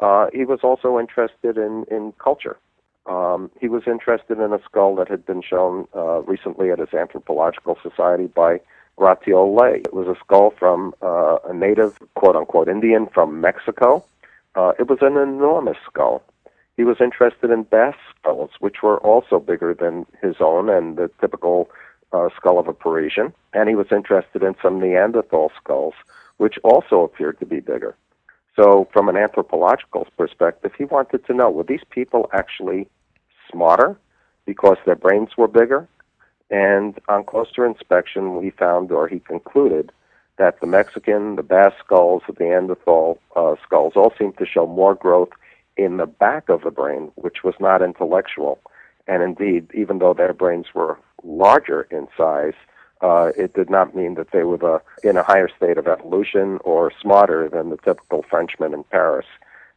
Uh, 0.01 0.27
he 0.34 0.45
was 0.45 0.60
also 0.63 1.00
interested 1.00 1.57
in 1.57 1.86
in 1.91 2.13
culture. 2.13 2.57
Um, 3.05 3.51
he 3.60 3.67
was 3.67 3.84
interested 3.86 4.39
in 4.39 4.51
a 4.51 4.60
skull 4.63 4.95
that 4.95 5.10
had 5.10 5.25
been 5.25 5.41
shown 5.41 5.88
uh, 5.95 6.22
recently 6.24 6.72
at 6.72 6.79
his 6.79 6.93
anthropological 6.93 7.77
society 7.84 8.27
by 8.27 8.60
Gratiolet. 8.98 9.86
It 9.86 9.93
was 9.93 10.07
a 10.07 10.19
skull 10.24 10.53
from 10.57 10.95
uh, 11.01 11.38
a 11.48 11.53
native, 11.53 12.00
quote 12.15 12.36
unquote, 12.36 12.67
Indian 12.67 13.07
from 13.13 13.41
Mexico. 13.41 14.03
Uh, 14.55 14.72
it 14.79 14.88
was 14.88 15.00
an 15.01 15.17
enormous 15.17 15.77
skull. 15.86 16.24
He 16.77 16.84
was 16.84 16.98
interested 17.00 17.51
in 17.51 17.63
Basque 17.63 18.00
skulls, 18.19 18.51
which 18.60 18.81
were 18.81 18.98
also 18.98 19.39
bigger 19.39 19.74
than 19.74 20.05
his 20.22 20.36
own 20.39 20.69
and 20.69 20.98
the 20.98 21.10
typical 21.22 21.69
uh, 22.12 22.29
skull 22.35 22.59
of 22.59 22.67
a 22.67 22.74
Parisian. 22.74 23.33
And 23.53 23.69
he 23.69 23.75
was 23.75 23.88
interested 23.91 24.43
in 24.43 24.55
some 24.62 24.79
Neanderthal 24.79 25.51
skulls, 25.57 25.93
which 26.38 26.57
also 26.63 27.03
appeared 27.03 27.39
to 27.39 27.45
be 27.45 27.59
bigger. 27.59 27.95
So, 28.55 28.88
from 28.93 29.09
an 29.09 29.17
anthropological 29.17 30.07
perspective, 30.17 30.71
he 30.77 30.85
wanted 30.85 31.25
to 31.25 31.33
know 31.33 31.50
were 31.50 31.63
these 31.63 31.83
people 31.89 32.29
actually 32.31 32.88
smarter 33.51 33.97
because 34.45 34.77
their 34.85 34.95
brains 34.95 35.29
were 35.38 35.47
bigger? 35.47 35.88
And 36.50 36.97
on 37.09 37.24
closer 37.25 37.65
inspection, 37.65 38.38
we 38.38 38.51
found, 38.51 38.91
or 38.91 39.07
he 39.07 39.19
concluded, 39.19 39.91
that 40.38 40.59
the 40.59 40.67
Mexican, 40.67 41.35
the 41.35 41.43
Basque 41.43 41.77
skulls, 41.83 42.21
the 42.27 42.35
Neanderthal 42.39 43.19
uh, 43.35 43.55
skulls 43.63 43.93
all 43.95 44.13
seemed 44.17 44.38
to 44.38 44.45
show 44.45 44.67
more 44.67 44.93
growth 44.93 45.29
in 45.77 45.97
the 45.97 46.05
back 46.05 46.50
of 46.50 46.62
the 46.63 46.71
brain, 46.71 47.12
which 47.15 47.43
was 47.43 47.55
not 47.59 47.81
intellectual. 47.81 48.59
And 49.07 49.24
indeed, 49.24 49.69
even 49.74 50.00
though 50.00 50.13
their 50.13 50.33
brains 50.33 50.67
were 50.74 50.97
larger 51.25 51.88
in 51.91 52.08
size, 52.15 52.53
uh, 53.01 53.32
it 53.38 53.53
did 53.53 53.70
not 53.70 53.96
mean 53.96 54.15
that 54.15 54.32
they 54.32 54.44
were 54.44 54.58
the, 54.58 54.82
in 55.08 55.17
a 55.17 55.24
higher 55.24 55.50
state 55.50 55.77
of 55.77 55.88
evolution 55.88 56.60
or 56.63 56.91
smarter 57.01 57.50
than 57.50 57.70
the 57.70 57.77
typical 57.77 58.24
Frenchman 58.24 58.74
in 58.74 58.84
Paris. 58.86 59.25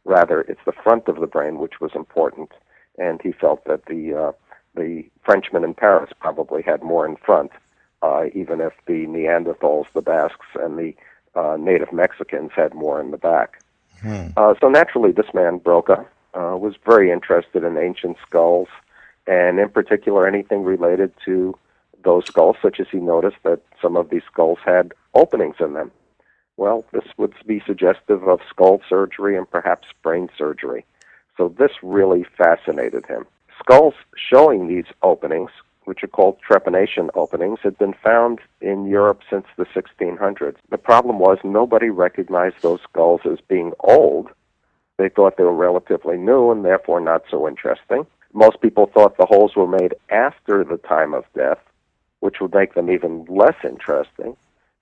Rather, 0.05 0.41
it's 0.41 0.63
the 0.65 0.71
front 0.71 1.07
of 1.07 1.19
the 1.19 1.27
brain 1.27 1.59
which 1.59 1.81
was 1.81 1.91
important, 1.93 2.51
and 2.97 3.21
he 3.21 3.31
felt 3.31 3.65
that 3.65 3.85
the 3.85 4.13
uh, 4.13 4.31
the 4.75 5.03
Frenchmen 5.23 5.63
in 5.63 5.73
Paris 5.73 6.11
probably 6.19 6.61
had 6.61 6.81
more 6.81 7.05
in 7.05 7.17
front, 7.17 7.51
uh, 8.01 8.25
even 8.33 8.61
if 8.61 8.73
the 8.85 9.05
Neanderthals, 9.07 9.85
the 9.93 10.01
Basques, 10.01 10.45
and 10.55 10.77
the 10.77 10.95
uh, 11.35 11.57
native 11.59 11.91
Mexicans 11.91 12.51
had 12.55 12.73
more 12.73 13.01
in 13.01 13.11
the 13.11 13.17
back. 13.17 13.61
Hmm. 14.01 14.27
Uh, 14.37 14.53
so 14.61 14.69
naturally, 14.69 15.11
this 15.11 15.33
man, 15.33 15.57
Broca, 15.57 16.05
uh, 16.33 16.55
was 16.57 16.75
very 16.85 17.11
interested 17.11 17.63
in 17.63 17.77
ancient 17.77 18.17
skulls, 18.25 18.69
and 19.29 19.59
in 19.59 19.69
particular, 19.69 20.25
anything 20.25 20.63
related 20.63 21.13
to 21.23 21.55
those 22.03 22.25
skulls, 22.25 22.55
such 22.63 22.79
as 22.79 22.87
he 22.91 22.97
noticed 22.97 23.37
that 23.43 23.61
some 23.79 23.95
of 23.95 24.09
these 24.09 24.23
skulls 24.23 24.57
had 24.65 24.91
openings 25.13 25.57
in 25.59 25.73
them. 25.73 25.91
Well, 26.57 26.83
this 26.91 27.05
would 27.17 27.35
be 27.45 27.61
suggestive 27.63 28.27
of 28.27 28.39
skull 28.49 28.81
surgery 28.89 29.37
and 29.37 29.49
perhaps 29.49 29.87
brain 30.01 30.29
surgery. 30.35 30.83
So 31.37 31.53
this 31.59 31.71
really 31.83 32.25
fascinated 32.37 33.05
him. 33.05 33.27
Skulls 33.59 33.93
showing 34.15 34.67
these 34.67 34.87
openings, 35.03 35.51
which 35.83 36.03
are 36.03 36.07
called 36.07 36.39
trepanation 36.41 37.09
openings, 37.13 37.59
had 37.61 37.77
been 37.77 37.93
found 37.93 38.39
in 38.61 38.87
Europe 38.87 39.21
since 39.29 39.45
the 39.57 39.65
1600s. 39.65 40.55
The 40.71 40.77
problem 40.79 41.19
was 41.19 41.37
nobody 41.43 41.91
recognized 41.91 42.63
those 42.63 42.81
skulls 42.81 43.21
as 43.25 43.39
being 43.47 43.73
old. 43.81 44.29
They 44.97 45.09
thought 45.09 45.37
they 45.37 45.43
were 45.43 45.53
relatively 45.53 46.17
new 46.17 46.49
and 46.49 46.65
therefore 46.65 46.99
not 46.99 47.25
so 47.29 47.47
interesting. 47.47 48.07
Most 48.33 48.61
people 48.61 48.87
thought 48.87 49.17
the 49.17 49.25
holes 49.25 49.55
were 49.55 49.67
made 49.67 49.95
after 50.09 50.63
the 50.63 50.77
time 50.77 51.13
of 51.13 51.25
death, 51.35 51.59
which 52.19 52.39
would 52.39 52.53
make 52.53 52.73
them 52.73 52.89
even 52.89 53.25
less 53.25 53.55
interesting. 53.63 54.35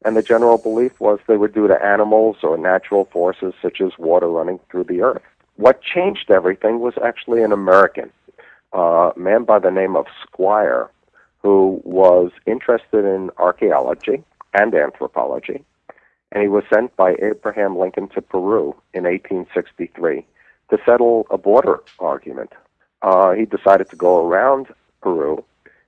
And 0.06 0.16
the 0.16 0.22
general 0.22 0.58
belief 0.58 1.00
was 1.00 1.20
they 1.28 1.38
were 1.38 1.48
due 1.48 1.68
to 1.68 1.84
animals 1.84 2.38
or 2.44 2.58
natural 2.58 3.06
forces 3.06 3.54
such 3.62 3.82
as 3.82 3.98
water 3.98 4.28
running 4.28 4.60
through 4.70 4.86
the 4.86 5.02
earth. 5.02 5.24
What 5.56 5.82
changed 5.82 6.30
everything 6.30 6.80
was 6.80 6.94
actually 7.04 7.42
an 7.42 7.52
American 7.52 8.12
a 8.74 9.12
man 9.16 9.44
by 9.44 9.60
the 9.60 9.72
name 9.72 9.96
of 9.96 10.06
Squier, 10.24 10.90
who 11.42 11.82
was 11.84 12.32
interested 12.46 13.06
in 13.06 13.32
archaeology 13.38 14.24
and 14.54 14.74
anthropology, 14.76 15.64
and 16.32 16.42
he 16.42 16.50
was 16.50 16.64
sent 16.72 16.96
by 16.96 17.16
Abraham 17.22 17.78
Lincoln 17.78 18.08
to 18.10 18.22
Peru 18.22 18.76
in 18.94 19.04
1863 19.04 20.26
to 20.70 20.78
settle 20.86 21.26
a 21.32 21.38
border 21.38 21.80
argument. 22.00 22.52
Uh, 23.02 23.32
he 23.32 23.46
decided 23.46 23.90
to 23.90 23.96
go 23.96 24.26
around 24.26 24.68
Peru 25.02 25.44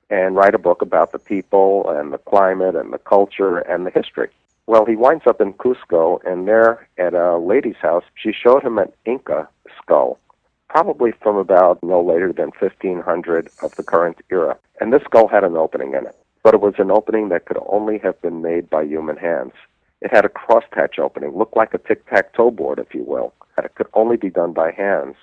and 0.10 0.36
write 0.36 0.56
a 0.56 0.60
book 0.60 0.82
about 0.82 1.12
the 1.12 1.20
people 1.20 1.90
and 1.90 2.12
the 2.12 2.18
climate 2.18 2.76
and 2.76 2.92
the 2.92 2.98
culture 2.98 3.60
and 3.60 3.86
the 3.86 3.92
history. 3.92 4.30
Well, 4.68 4.86
he 4.86 4.96
winds 4.96 5.26
up 5.26 5.42
in 5.42 5.54
Cusco, 5.54 6.24
and 6.26 6.48
there 6.48 6.88
at 6.98 7.14
a 7.14 7.38
lady's 7.38 7.78
house, 7.78 8.04
she 8.16 8.32
showed 8.32 8.64
him 8.64 8.78
an 8.78 8.92
Inca 9.06 9.48
skull 9.82 10.20
probably 10.70 11.12
from 11.12 11.36
about 11.36 11.82
no 11.84 12.00
later 12.00 12.32
than 12.32 12.52
1500 12.60 13.50
of 13.62 13.76
the 13.76 13.84
current 13.84 14.18
era. 14.30 14.58
And 14.80 14.94
this 14.94 15.04
skull 15.04 15.28
had 15.28 15.44
an 15.44 15.58
opening 15.58 15.94
in 15.96 16.06
it, 16.06 16.16
but 16.44 16.54
it 16.54 16.62
was 16.62 16.76
an 16.78 16.92
opening 16.92 17.30
that 17.30 17.46
could 17.46 17.58
only 17.68 17.98
have 17.98 18.22
been 18.22 18.42
made 18.42 18.70
by 18.70 18.84
human 18.84 19.18
hands. 19.18 19.54
It 20.02 20.12
had 20.12 20.26
a 20.26 20.30
crosshatch 20.30 20.98
opening, 21.00 21.36
looked 21.36 21.58
like 21.58 21.74
a 21.74 21.80
tic-tac-toe 21.80 22.52
board, 22.52 22.80
if 22.80 22.94
you 22.94 23.04
will, 23.04 23.34
and 23.58 23.66
it 23.66 23.76
could 23.76 23.88
only 23.94 24.16
be 24.16 24.30
done 24.30 24.54
by 24.54 24.72
hands. 24.72 25.16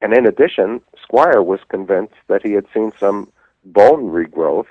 And 0.00 0.14
in 0.14 0.26
addition, 0.26 0.80
Squier 1.04 1.44
was 1.44 1.60
convinced 1.68 2.14
that 2.28 2.42
he 2.42 2.52
had 2.52 2.66
seen 2.72 2.92
some 2.98 3.30
bone 3.64 4.10
regrowth 4.10 4.66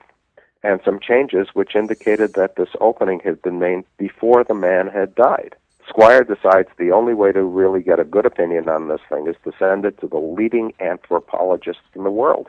and 0.64 0.80
some 0.84 1.00
changes 1.00 1.50
which 1.54 1.76
indicated 1.76 2.34
that 2.34 2.56
this 2.56 2.70
opening 2.82 3.22
had 3.24 3.42
been 3.42 3.60
made 3.60 3.84
before 3.98 4.44
the 4.44 4.54
man 4.54 4.88
had 4.88 5.16
died. 5.16 5.56
Squier 5.88 6.28
decides 6.28 6.70
the 6.78 6.92
only 6.92 7.14
way 7.14 7.32
to 7.32 7.44
really 7.44 7.82
get 7.82 8.00
a 8.00 8.04
good 8.04 8.26
opinion 8.26 8.70
on 8.70 8.88
this 8.88 9.02
thing 9.10 9.28
is 9.28 9.36
to 9.44 9.52
send 9.58 9.86
it 9.86 10.00
to 10.00 10.08
the 10.08 10.18
leading 10.18 10.74
anthropologist 10.80 11.80
in 11.96 12.04
the 12.04 12.12
world. 12.12 12.48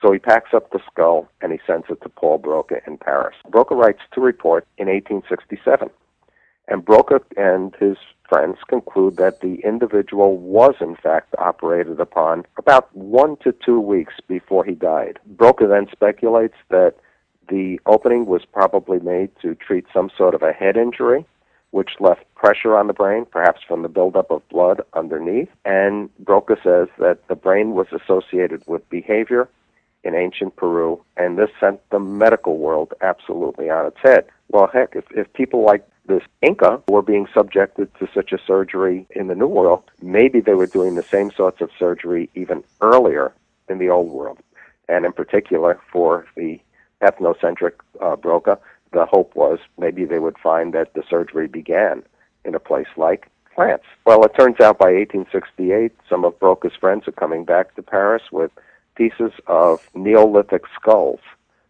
So 0.00 0.12
he 0.12 0.18
packs 0.18 0.52
up 0.54 0.70
the 0.70 0.80
skull 0.90 1.28
and 1.40 1.52
he 1.52 1.58
sends 1.66 1.86
it 1.88 2.00
to 2.02 2.08
Paul 2.08 2.38
Broca 2.38 2.80
in 2.86 2.98
Paris. 2.98 3.36
Broca 3.48 3.74
writes 3.74 4.02
to 4.12 4.20
report 4.20 4.66
in 4.78 4.86
1867. 4.88 5.90
And 6.68 6.84
Broca 6.84 7.20
and 7.36 7.74
his 7.76 7.96
friends 8.28 8.58
conclude 8.68 9.16
that 9.16 9.40
the 9.40 9.56
individual 9.64 10.38
was 10.38 10.74
in 10.80 10.96
fact 10.96 11.34
operated 11.38 12.00
upon 12.00 12.46
about 12.58 12.94
one 12.96 13.36
to 13.38 13.52
two 13.52 13.80
weeks 13.80 14.14
before 14.26 14.64
he 14.64 14.72
died. 14.72 15.18
Broca 15.26 15.66
then 15.66 15.86
speculates 15.92 16.56
that 16.70 16.94
the 17.48 17.78
opening 17.84 18.24
was 18.24 18.42
probably 18.50 18.98
made 18.98 19.30
to 19.42 19.54
treat 19.54 19.84
some 19.92 20.10
sort 20.16 20.34
of 20.34 20.42
a 20.42 20.52
head 20.52 20.76
injury 20.76 21.26
which 21.74 21.90
left 21.98 22.22
pressure 22.36 22.76
on 22.76 22.86
the 22.86 22.92
brain, 22.92 23.26
perhaps 23.28 23.60
from 23.66 23.82
the 23.82 23.88
buildup 23.88 24.30
of 24.30 24.48
blood 24.48 24.80
underneath. 24.92 25.48
And 25.64 26.08
Broca 26.20 26.56
says 26.62 26.86
that 27.00 27.26
the 27.26 27.34
brain 27.34 27.72
was 27.72 27.88
associated 27.90 28.62
with 28.68 28.88
behavior 28.90 29.48
in 30.04 30.14
ancient 30.14 30.54
Peru, 30.54 31.02
and 31.16 31.36
this 31.36 31.50
sent 31.58 31.80
the 31.90 31.98
medical 31.98 32.58
world 32.58 32.94
absolutely 33.00 33.70
on 33.70 33.86
its 33.86 33.96
head. 34.00 34.26
Well, 34.50 34.68
heck, 34.72 34.94
if, 34.94 35.04
if 35.10 35.32
people 35.32 35.64
like 35.64 35.84
this 36.06 36.22
Inca 36.42 36.82
were 36.88 37.02
being 37.02 37.26
subjected 37.32 37.88
to 37.98 38.08
such 38.14 38.32
a 38.32 38.38
surgery 38.46 39.06
in 39.10 39.26
the 39.28 39.34
New 39.34 39.46
World, 39.46 39.82
maybe 40.02 40.40
they 40.40 40.54
were 40.54 40.66
doing 40.66 40.94
the 40.94 41.02
same 41.02 41.30
sorts 41.30 41.60
of 41.60 41.70
surgery 41.78 42.28
even 42.34 42.62
earlier 42.80 43.32
in 43.68 43.78
the 43.78 43.88
Old 43.88 44.10
World. 44.10 44.38
And 44.88 45.06
in 45.06 45.12
particular, 45.12 45.80
for 45.90 46.26
the 46.36 46.60
ethnocentric 47.02 47.72
uh, 48.00 48.16
Broca, 48.16 48.58
the 48.92 49.06
hope 49.06 49.34
was 49.34 49.58
maybe 49.78 50.04
they 50.04 50.18
would 50.18 50.38
find 50.38 50.72
that 50.74 50.94
the 50.94 51.02
surgery 51.08 51.48
began 51.48 52.02
in 52.44 52.54
a 52.54 52.60
place 52.60 52.86
like 52.96 53.30
France. 53.54 53.82
Well, 54.04 54.24
it 54.24 54.34
turns 54.38 54.60
out 54.60 54.78
by 54.78 54.92
1868, 54.92 55.92
some 56.08 56.24
of 56.24 56.38
Broca's 56.38 56.74
friends 56.78 57.08
are 57.08 57.12
coming 57.12 57.44
back 57.44 57.74
to 57.74 57.82
Paris 57.82 58.22
with 58.30 58.50
pieces 58.94 59.32
of 59.46 59.88
Neolithic 59.94 60.64
skulls 60.78 61.20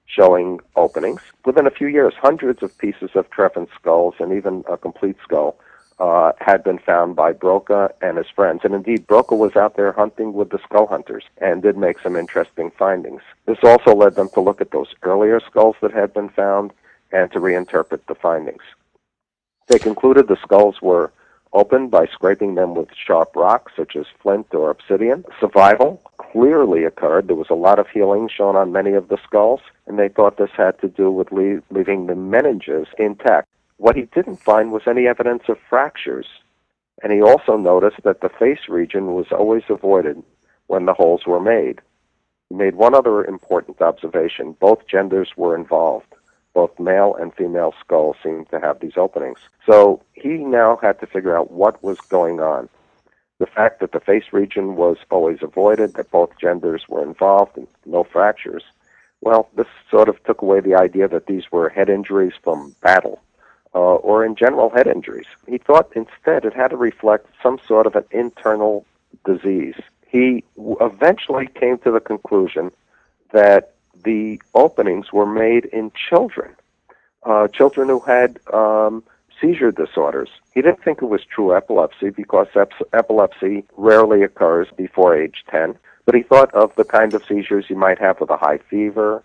showing 0.07 0.61
openings. 0.77 1.21
Within 1.45 1.67
a 1.67 1.71
few 1.71 1.89
years, 1.89 2.15
hundreds 2.21 2.63
of 2.63 2.77
pieces 2.79 3.11
of 3.15 3.31
trephined 3.31 3.69
skulls 3.75 4.15
and 4.19 4.33
even 4.33 4.65
a 4.69 4.77
complete 4.77 5.17
skull 5.23 5.57
uh, 5.99 6.33
had 6.41 6.65
been 6.65 6.79
found 6.79 7.15
by 7.17 7.33
Broca 7.33 7.93
and 8.03 8.19
his 8.19 8.27
friends. 8.35 8.61
And 8.65 8.75
indeed, 8.75 9.07
Broca 9.07 9.35
was 9.35 9.57
out 9.57 9.77
there 9.77 9.93
hunting 9.93 10.33
with 10.33 10.51
the 10.51 10.59
skull 10.65 10.87
hunters 10.87 11.25
and 11.39 11.63
did 11.63 11.77
make 11.77 12.01
some 12.01 12.17
interesting 12.17 12.71
findings. 12.79 13.23
This 13.47 13.59
also 13.63 13.95
led 13.95 14.15
them 14.15 14.29
to 14.35 14.41
look 14.41 14.61
at 14.61 14.73
those 14.73 14.95
earlier 15.03 15.41
skulls 15.41 15.77
that 15.83 15.93
had 15.93 16.13
been 16.13 16.29
found 16.29 16.73
and 17.13 17.31
to 17.33 17.39
reinterpret 17.39 18.01
the 18.09 18.15
findings. 18.15 18.63
They 19.69 19.79
concluded 19.79 20.29
the 20.29 20.37
skulls 20.43 20.83
were 20.83 21.13
opened 21.55 21.91
by 21.91 22.07
scraping 22.07 22.57
them 22.57 22.75
with 22.75 22.89
sharp 22.95 23.35
rocks 23.35 23.73
such 23.77 23.97
as 23.97 24.07
flint 24.21 24.53
or 24.53 24.71
obsidian. 24.71 25.25
Survival 25.41 26.03
clearly 26.19 26.85
occurred. 26.85 27.29
There 27.29 27.37
was 27.37 27.51
a 27.51 27.55
lot 27.55 27.79
of 27.79 27.89
healing 27.89 28.29
shown 28.29 28.57
on 28.57 28.73
many 28.73 28.93
of 28.93 29.09
the 29.09 29.19
skulls, 29.25 29.61
and 29.87 29.99
they 29.99 30.09
thought 30.09 30.37
this 30.37 30.51
had 30.57 30.79
to 30.81 30.89
do 30.89 31.11
with 31.11 31.33
leave, 31.33 31.63
leaving 31.71 32.07
the 32.07 32.15
meninges 32.15 32.87
intact. 32.99 33.49
What 33.77 33.97
he 33.97 34.03
didn't 34.03 34.37
find 34.37 34.73
was 34.73 34.83
any 34.87 35.07
evidence 35.07 35.45
of 35.49 35.59
fractures, 35.71 36.27
and 37.03 37.13
he 37.13 37.23
also 37.23 37.57
noticed 37.57 38.03
that 38.03 38.21
the 38.21 38.29
face 38.29 38.69
region 38.69 39.15
was 39.15 39.27
always 39.31 39.65
avoided 39.69 40.23
when 40.67 40.87
the 40.87 40.95
holes 40.95 41.23
were 41.27 41.41
made. 41.41 41.81
He 42.49 42.57
made 42.57 42.75
one 42.75 42.95
other 42.95 43.25
important 43.25 43.81
observation. 43.81 44.57
Both 44.59 44.87
genders 44.87 45.31
were 45.37 45.57
involved 45.57 46.15
both 46.55 46.79
male 46.79 47.15
and 47.21 47.35
female 47.35 47.75
skulls 47.81 48.17
seemed 48.23 48.49
to 48.51 48.61
have 48.61 48.81
these 48.81 48.97
openings. 48.97 49.41
So 49.67 50.03
he 50.13 50.39
now 50.39 50.79
had 50.81 51.01
to 51.01 51.07
figure 51.07 51.37
out 51.37 51.51
what 51.51 51.83
was 51.83 52.01
going 52.01 52.41
on. 52.41 52.69
The 53.39 53.47
fact 53.47 53.81
that 53.81 53.93
the 53.93 54.01
face 54.01 54.33
region 54.33 54.77
was 54.77 54.97
always 55.11 55.39
avoided, 55.43 55.95
that 55.95 56.11
both 56.11 56.39
genders 56.39 56.89
were 56.89 57.03
involved, 57.03 57.57
and 57.59 57.67
no 57.85 58.05
fractures, 58.05 58.63
well, 59.21 59.49
this 59.57 59.67
sort 59.91 60.09
of 60.09 60.23
took 60.25 60.43
away 60.43 60.61
the 60.61 60.75
idea 60.75 61.09
that 61.09 61.27
these 61.27 61.51
were 61.51 61.69
head 61.69 61.89
injuries 61.89 62.35
from 62.43 62.75
battle. 62.81 63.21
Uh, 63.77 63.97
or 63.97 64.25
in 64.25 64.37
general 64.37 64.71
head 64.71 64.87
injuries. 64.87 65.27
He 65.49 65.59
thought 65.59 65.91
instead 65.97 66.45
it 66.45 66.55
had 66.55 66.69
to 66.69 66.77
reflect 66.77 67.27
some 67.43 67.59
sort 67.67 67.89
of 67.89 67.97
an 67.97 68.05
internal 68.13 68.87
disease. 69.25 69.75
He 70.07 70.45
eventually 70.57 71.49
came 71.49 71.79
to 71.79 71.91
the 71.91 71.99
conclusion 71.99 72.71
that 73.33 73.74
the 74.03 74.41
openings 74.55 75.13
were 75.13 75.27
made 75.27 75.67
in 75.67 75.93
children, 76.09 76.55
uh, 77.25 77.49
children 77.49 77.89
who 77.89 78.01
had 78.01 78.39
um, 78.53 79.03
seizure 79.41 79.73
disorders. 79.73 80.31
He 80.55 80.63
didn't 80.63 80.83
think 80.83 81.03
it 81.03 81.07
was 81.07 81.23
true 81.25 81.57
epilepsy 81.57 82.11
because 82.11 82.49
ep- 82.55 82.73
epilepsy 82.93 83.65
rarely 83.77 84.23
occurs 84.23 84.69
before 84.77 85.17
age 85.17 85.45
10, 85.51 85.77
but 86.05 86.15
he 86.15 86.23
thought 86.23 86.53
of 86.55 86.75
the 86.77 86.85
kind 86.85 87.15
of 87.15 87.23
seizures 87.27 87.67
you 87.69 87.77
might 87.77 87.99
have 87.99 88.21
with 88.21 88.31
a 88.31 88.37
high 88.37 88.59
fever 88.59 89.23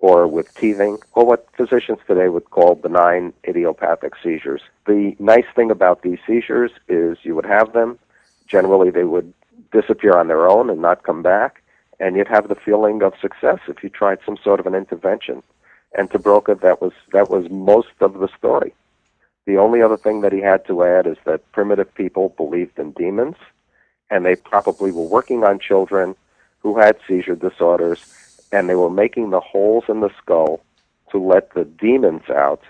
or 0.00 0.26
with 0.26 0.54
teething, 0.54 0.98
or 1.14 1.24
what 1.24 1.48
physicians 1.56 1.98
today 2.06 2.28
would 2.28 2.50
call 2.50 2.74
benign 2.74 3.32
idiopathic 3.48 4.12
seizures. 4.22 4.60
The 4.86 5.16
nice 5.18 5.46
thing 5.54 5.70
about 5.70 6.02
these 6.02 6.18
seizures 6.26 6.70
is 6.86 7.16
you 7.22 7.34
would 7.34 7.46
have 7.46 7.72
them. 7.72 7.98
Generally, 8.46 8.90
they 8.90 9.04
would 9.04 9.32
disappear 9.72 10.12
on 10.16 10.28
their 10.28 10.48
own 10.48 10.68
and 10.68 10.82
not 10.82 11.02
come 11.02 11.22
back 11.22 11.62
and 12.00 12.16
you'd 12.16 12.28
have 12.28 12.48
the 12.48 12.54
feeling 12.54 13.02
of 13.02 13.14
success 13.20 13.58
if 13.68 13.82
you 13.82 13.88
tried 13.88 14.18
some 14.24 14.36
sort 14.42 14.60
of 14.60 14.66
an 14.66 14.74
intervention. 14.74 15.42
And 15.96 16.10
to 16.10 16.18
Broca, 16.18 16.56
that 16.56 16.82
was 16.82 16.92
that 17.12 17.30
was 17.30 17.48
most 17.50 17.94
of 18.00 18.14
the 18.14 18.28
story. 18.36 18.74
The 19.46 19.56
only 19.56 19.80
other 19.80 19.96
thing 19.96 20.20
that 20.22 20.32
he 20.32 20.40
had 20.40 20.66
to 20.66 20.82
add 20.82 21.06
is 21.06 21.16
that 21.24 21.50
primitive 21.52 21.94
people 21.94 22.34
believed 22.36 22.78
in 22.78 22.90
demons, 22.92 23.36
and 24.10 24.26
they 24.26 24.36
probably 24.36 24.90
were 24.90 25.04
working 25.06 25.44
on 25.44 25.58
children 25.58 26.16
who 26.58 26.78
had 26.78 26.98
seizure 27.06 27.36
disorders, 27.36 28.48
and 28.52 28.68
they 28.68 28.74
were 28.74 28.90
making 28.90 29.30
the 29.30 29.40
holes 29.40 29.84
in 29.88 30.00
the 30.00 30.10
skull 30.20 30.60
to 31.12 31.18
let 31.18 31.54
the 31.54 31.64
demons 31.64 32.28
out, 32.28 32.62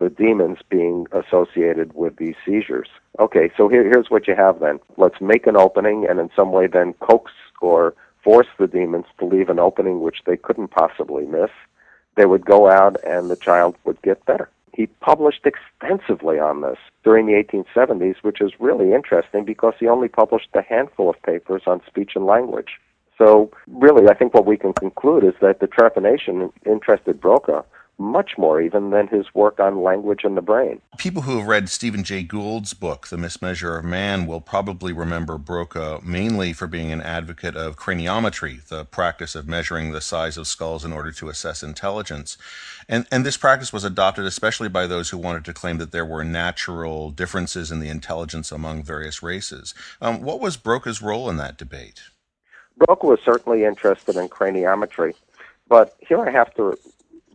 the 0.00 0.10
demons 0.10 0.58
being 0.68 1.06
associated 1.12 1.94
with 1.94 2.16
these 2.16 2.34
seizures. 2.44 2.88
Okay, 3.20 3.50
so 3.56 3.68
here, 3.68 3.84
here's 3.84 4.10
what 4.10 4.26
you 4.26 4.34
have 4.34 4.58
then. 4.58 4.80
Let's 4.96 5.20
make 5.20 5.46
an 5.46 5.56
opening 5.56 6.06
and 6.08 6.18
in 6.18 6.28
some 6.34 6.50
way 6.50 6.66
then 6.66 6.92
coax 6.94 7.30
or 7.60 7.94
force 8.26 8.48
the 8.58 8.66
demons 8.66 9.06
to 9.20 9.24
leave 9.24 9.48
an 9.48 9.60
opening 9.60 10.00
which 10.00 10.24
they 10.26 10.36
couldn't 10.36 10.72
possibly 10.72 11.24
miss, 11.26 11.50
they 12.16 12.26
would 12.26 12.44
go 12.44 12.68
out 12.68 12.96
and 13.04 13.30
the 13.30 13.36
child 13.36 13.76
would 13.84 14.02
get 14.02 14.26
better. 14.26 14.50
He 14.74 14.88
published 14.88 15.46
extensively 15.46 16.40
on 16.40 16.60
this 16.60 16.76
during 17.04 17.26
the 17.26 17.34
1870s, 17.34 18.16
which 18.22 18.40
is 18.40 18.50
really 18.58 18.92
interesting 18.92 19.44
because 19.44 19.74
he 19.78 19.86
only 19.86 20.08
published 20.08 20.48
a 20.54 20.62
handful 20.62 21.08
of 21.08 21.22
papers 21.22 21.62
on 21.68 21.80
speech 21.86 22.16
and 22.16 22.26
language. 22.26 22.80
So, 23.16 23.52
really, 23.68 24.08
I 24.08 24.14
think 24.14 24.34
what 24.34 24.44
we 24.44 24.56
can 24.56 24.72
conclude 24.72 25.22
is 25.22 25.34
that 25.40 25.60
the 25.60 25.68
trepanation 25.68 26.52
interested 26.66 27.20
Broca 27.20 27.64
much 27.98 28.32
more 28.36 28.60
even 28.60 28.90
than 28.90 29.08
his 29.08 29.26
work 29.34 29.58
on 29.58 29.82
language 29.82 30.20
and 30.22 30.36
the 30.36 30.42
brain. 30.42 30.80
People 30.98 31.22
who 31.22 31.38
have 31.38 31.46
read 31.46 31.68
Stephen 31.68 32.04
Jay 32.04 32.22
Gould's 32.22 32.74
book, 32.74 33.06
The 33.08 33.16
Mismeasure 33.16 33.78
of 33.78 33.84
Man, 33.84 34.26
will 34.26 34.40
probably 34.40 34.92
remember 34.92 35.38
Broca 35.38 36.00
mainly 36.04 36.52
for 36.52 36.66
being 36.66 36.92
an 36.92 37.00
advocate 37.00 37.56
of 37.56 37.76
craniometry, 37.76 38.62
the 38.68 38.84
practice 38.84 39.34
of 39.34 39.48
measuring 39.48 39.92
the 39.92 40.00
size 40.00 40.36
of 40.36 40.46
skulls 40.46 40.84
in 40.84 40.92
order 40.92 41.10
to 41.12 41.28
assess 41.28 41.62
intelligence. 41.62 42.36
And, 42.88 43.06
and 43.10 43.24
this 43.24 43.38
practice 43.38 43.72
was 43.72 43.84
adopted 43.84 44.26
especially 44.26 44.68
by 44.68 44.86
those 44.86 45.10
who 45.10 45.18
wanted 45.18 45.44
to 45.46 45.54
claim 45.54 45.78
that 45.78 45.92
there 45.92 46.04
were 46.04 46.24
natural 46.24 47.10
differences 47.10 47.72
in 47.72 47.80
the 47.80 47.88
intelligence 47.88 48.52
among 48.52 48.82
various 48.82 49.22
races. 49.22 49.74
Um, 50.02 50.20
what 50.20 50.40
was 50.40 50.56
Broca's 50.56 51.00
role 51.00 51.30
in 51.30 51.38
that 51.38 51.56
debate? 51.56 52.02
Broca 52.76 53.06
was 53.06 53.20
certainly 53.24 53.64
interested 53.64 54.16
in 54.16 54.28
craniometry, 54.28 55.14
but 55.66 55.96
here 56.06 56.20
I 56.20 56.30
have 56.30 56.54
to 56.56 56.78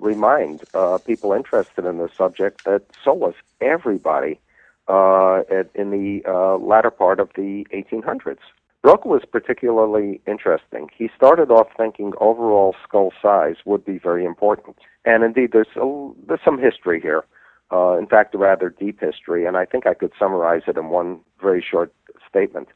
remind 0.02 0.64
uh, 0.74 0.98
people 0.98 1.32
interested 1.32 1.86
in 1.86 2.00
this 2.00 2.12
subject 2.18 2.66
that 2.66 2.84
so 3.04 3.14
was 3.14 3.36
everybody 3.62 4.40
uh, 4.88 5.42
at, 5.50 5.70
in 5.76 5.92
the 5.92 6.22
uh, 6.28 6.58
latter 6.58 6.92
part 6.92 7.20
of 7.20 7.30
the 7.36 7.66
1800s. 7.74 8.40
Broca 8.82 9.08
was 9.08 9.22
particularly 9.32 10.20
interesting. 10.26 10.90
He 10.98 11.10
started 11.16 11.52
off 11.52 11.68
thinking 11.78 12.14
overall 12.20 12.76
skull 12.84 13.14
size 13.22 13.58
would 13.64 13.86
be 13.86 14.00
very 14.00 14.26
important, 14.26 14.78
and 15.06 15.24
indeed, 15.24 15.52
there's 15.54 15.68
a, 15.76 16.10
there's 16.28 16.40
some 16.44 16.60
history 16.60 17.00
here. 17.00 17.24
Uh, 17.72 17.98
in 17.98 18.08
fact, 18.08 18.36
a 18.36 18.38
rather 18.38 18.70
deep 18.70 19.00
history, 19.00 19.46
and 19.46 19.56
I 19.56 19.66
think 19.66 19.88
I 19.88 19.94
could 19.94 20.12
summarize 20.20 20.64
it 20.68 20.78
in 20.78 20.90
one 20.90 21.20
very 21.40 21.62
short 21.62 21.94
statement. 22.28 22.68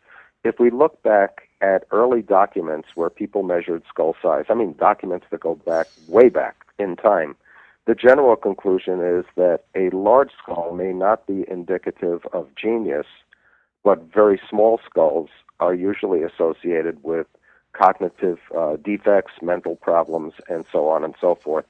If 0.46 0.60
we 0.60 0.70
look 0.70 1.02
back 1.02 1.50
at 1.60 1.86
early 1.92 2.22
documents 2.22 2.90
where 2.96 3.10
people 3.10 3.42
measured 3.42 3.84
skull 3.90 4.16
size, 4.22 4.46
I 4.48 4.54
mean 4.54 4.76
documents 4.78 5.26
that 5.32 5.40
go 5.42 5.56
back 5.56 5.88
way 6.08 6.30
back 6.30 6.64
in 6.80 6.96
time. 6.96 7.36
The 7.86 7.96
general 7.96 8.36
conclusion 8.36 9.00
is 9.02 9.26
that 9.36 9.62
a 9.76 9.90
large 9.92 10.32
skull 10.42 10.74
may 10.74 10.92
not 10.92 11.28
be 11.28 11.46
indicative 11.48 12.26
of 12.34 12.48
genius, 12.56 13.06
but 13.84 14.02
very 14.12 14.42
small 14.50 14.80
skulls 14.90 15.30
are 15.60 15.74
usually 15.74 16.24
associated 16.24 17.04
with 17.04 17.28
cognitive 17.74 18.40
uh, 18.58 18.78
defects, 18.78 19.34
mental 19.42 19.76
problems, 19.76 20.34
and 20.50 20.66
so 20.72 20.88
on 20.90 21.04
and 21.04 21.14
so 21.22 21.36
forth. 21.36 21.66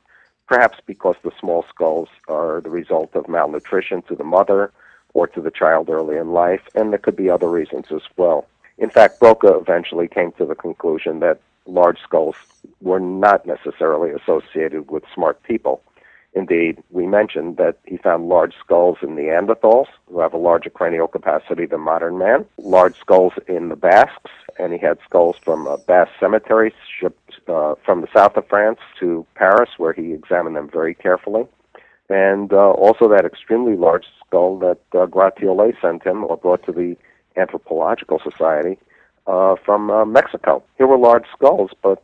Perhaps 0.48 0.80
because 0.86 1.16
the 1.24 1.32
small 1.40 1.66
skulls 1.68 2.08
are 2.28 2.62
the 2.62 2.70
result 2.70 3.16
of 3.16 3.28
malnutrition 3.28 4.02
to 4.04 4.16
the 4.16 4.24
mother 4.24 4.72
or 5.14 5.28
to 5.28 5.42
the 5.42 5.52
child 5.52 5.90
early 5.90 6.18
in 6.18 6.32
life, 6.32 6.62
and 6.76 6.92
there 6.92 7.00
could 7.00 7.16
be 7.16 7.30
other 7.30 7.50
reasons 7.50 7.88
as 7.92 8.04
well. 8.16 8.46
In 8.78 8.90
fact, 8.90 9.20
Broca 9.20 9.56
eventually 9.56 10.08
came 10.08 10.32
to 10.34 10.46
the 10.46 10.56
conclusion 10.56 11.20
that 11.22 11.40
large 11.66 12.00
skulls 12.02 12.36
were 12.82 13.00
not 13.00 13.46
necessarily 13.46 14.12
associated 14.12 14.90
with 14.90 15.04
smart 15.14 15.42
people. 15.44 15.82
Indeed, 16.34 16.84
we 16.92 17.08
mentioned 17.08 17.56
that 17.58 17.78
he 17.86 17.96
found 17.96 18.28
large 18.28 18.54
skulls 18.60 18.98
in 19.02 19.16
Neanderthals, 19.16 19.88
who 20.10 20.20
have 20.20 20.34
a 20.34 20.38
larger 20.38 20.70
cranial 20.70 21.08
capacity 21.08 21.66
than 21.66 21.80
modern 21.80 22.18
man, 22.18 22.46
large 22.58 22.98
skulls 23.00 23.32
in 23.48 23.70
the 23.70 23.78
Basques, 23.78 24.32
and 24.60 24.74
he 24.74 24.80
had 24.80 24.98
skulls 25.06 25.38
from 25.42 25.66
a 25.66 25.78
Basque 25.78 26.12
cemetery 26.20 26.74
shipped 27.00 27.40
uh, 27.48 27.76
from 27.86 28.02
the 28.02 28.10
south 28.14 28.36
of 28.36 28.46
France 28.50 28.80
to 29.00 29.26
Paris, 29.36 29.70
where 29.78 29.94
he 29.94 30.12
examined 30.12 30.58
them 30.58 30.70
very 30.70 30.94
carefully. 30.94 31.48
And 32.10 32.52
uh, 32.52 32.72
also 32.72 33.08
that 33.08 33.26
extremely 33.26 33.78
large 33.78 34.06
skull 34.28 34.60
that 34.60 34.80
uh, 34.94 35.06
Gratiolet 35.06 35.76
sent 35.82 36.04
him, 36.04 36.26
or 36.26 36.36
brought 36.36 36.66
to 36.66 36.74
the 36.74 36.98
Anthropological 37.38 38.20
Society, 38.20 38.78
uh, 39.28 39.56
from 39.66 39.90
uh, 39.90 40.06
Mexico. 40.06 40.64
Here 40.78 40.88
were 40.88 40.98
large 40.98 41.26
skulls, 41.36 41.72
but 41.82 42.02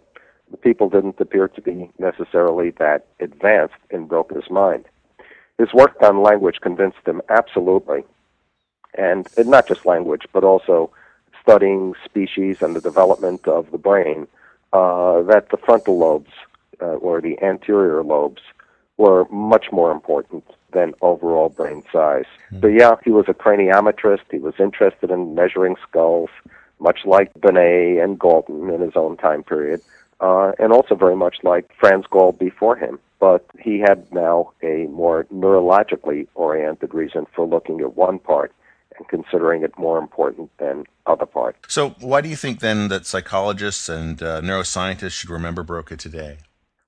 the 0.49 0.57
people 0.57 0.89
didn't 0.89 1.19
appear 1.19 1.47
to 1.47 1.61
be 1.61 1.89
necessarily 1.99 2.71
that 2.71 3.07
advanced 3.19 3.75
in 3.89 4.07
Broca's 4.07 4.49
mind. 4.49 4.85
His 5.57 5.73
work 5.73 5.95
on 6.01 6.23
language 6.23 6.59
convinced 6.61 7.05
him 7.05 7.21
absolutely, 7.29 8.03
and, 8.97 9.27
and 9.37 9.47
not 9.47 9.67
just 9.67 9.85
language, 9.85 10.23
but 10.33 10.43
also 10.43 10.91
studying 11.41 11.93
species 12.03 12.61
and 12.61 12.75
the 12.75 12.81
development 12.81 13.47
of 13.47 13.71
the 13.71 13.77
brain 13.77 14.27
uh, 14.73 15.21
that 15.23 15.49
the 15.49 15.57
frontal 15.57 15.97
lobes 15.97 16.31
uh, 16.81 16.85
or 16.85 17.21
the 17.21 17.41
anterior 17.41 18.03
lobes 18.03 18.41
were 18.97 19.25
much 19.29 19.71
more 19.71 19.91
important 19.91 20.43
than 20.73 20.93
overall 21.01 21.49
brain 21.49 21.83
size. 21.91 22.25
Mm-hmm. 22.51 22.61
So 22.61 22.67
yeah, 22.67 22.95
he 23.03 23.11
was 23.11 23.25
a 23.27 23.33
craniometrist. 23.33 24.25
He 24.29 24.39
was 24.39 24.53
interested 24.59 25.11
in 25.11 25.35
measuring 25.35 25.75
skulls, 25.87 26.29
much 26.81 26.99
like 27.05 27.31
Binet 27.39 28.03
and 28.03 28.19
Galton 28.19 28.69
in 28.69 28.81
his 28.81 28.95
own 28.95 29.15
time 29.15 29.43
period, 29.43 29.81
uh, 30.19 30.51
and 30.59 30.73
also 30.73 30.95
very 30.95 31.15
much 31.15 31.37
like 31.43 31.69
Franz 31.79 32.05
Gall 32.09 32.31
before 32.33 32.75
him. 32.75 32.99
But 33.19 33.45
he 33.59 33.79
had 33.79 34.11
now 34.11 34.51
a 34.63 34.87
more 34.87 35.25
neurologically 35.31 36.27
oriented 36.33 36.93
reason 36.93 37.27
for 37.35 37.45
looking 37.45 37.79
at 37.81 37.95
one 37.95 38.17
part 38.17 38.51
and 38.97 39.07
considering 39.07 39.61
it 39.63 39.77
more 39.77 39.99
important 39.99 40.49
than 40.57 40.85
other 41.05 41.27
parts. 41.27 41.59
So, 41.67 41.91
why 41.99 42.21
do 42.21 42.29
you 42.29 42.35
think 42.35 42.59
then 42.59 42.87
that 42.87 43.05
psychologists 43.05 43.87
and 43.89 44.21
uh, 44.21 44.41
neuroscientists 44.41 45.11
should 45.11 45.29
remember 45.29 45.61
Broca 45.61 45.95
today? 45.95 46.39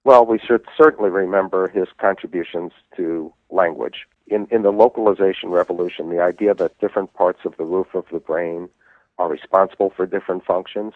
Well, 0.06 0.25
we 0.25 0.39
should 0.39 0.65
certainly 0.75 1.12
remember 1.12 1.69
his 1.69 1.88
contributions 1.99 2.71
to 2.97 3.32
language. 3.51 4.08
In, 4.27 4.47
in 4.51 4.63
the 4.63 4.71
localization 4.71 5.49
revolution, 5.49 6.10
the 6.10 6.21
idea 6.21 6.53
that 6.56 6.77
different 6.79 7.13
parts 7.13 7.39
of 7.45 7.56
the 7.58 7.63
roof 7.63 7.88
of 7.93 8.06
the 8.12 8.19
brain 8.19 8.69
are 9.17 9.30
responsible 9.30 9.91
for 9.95 10.06
different 10.06 10.45
functions. 10.45 10.93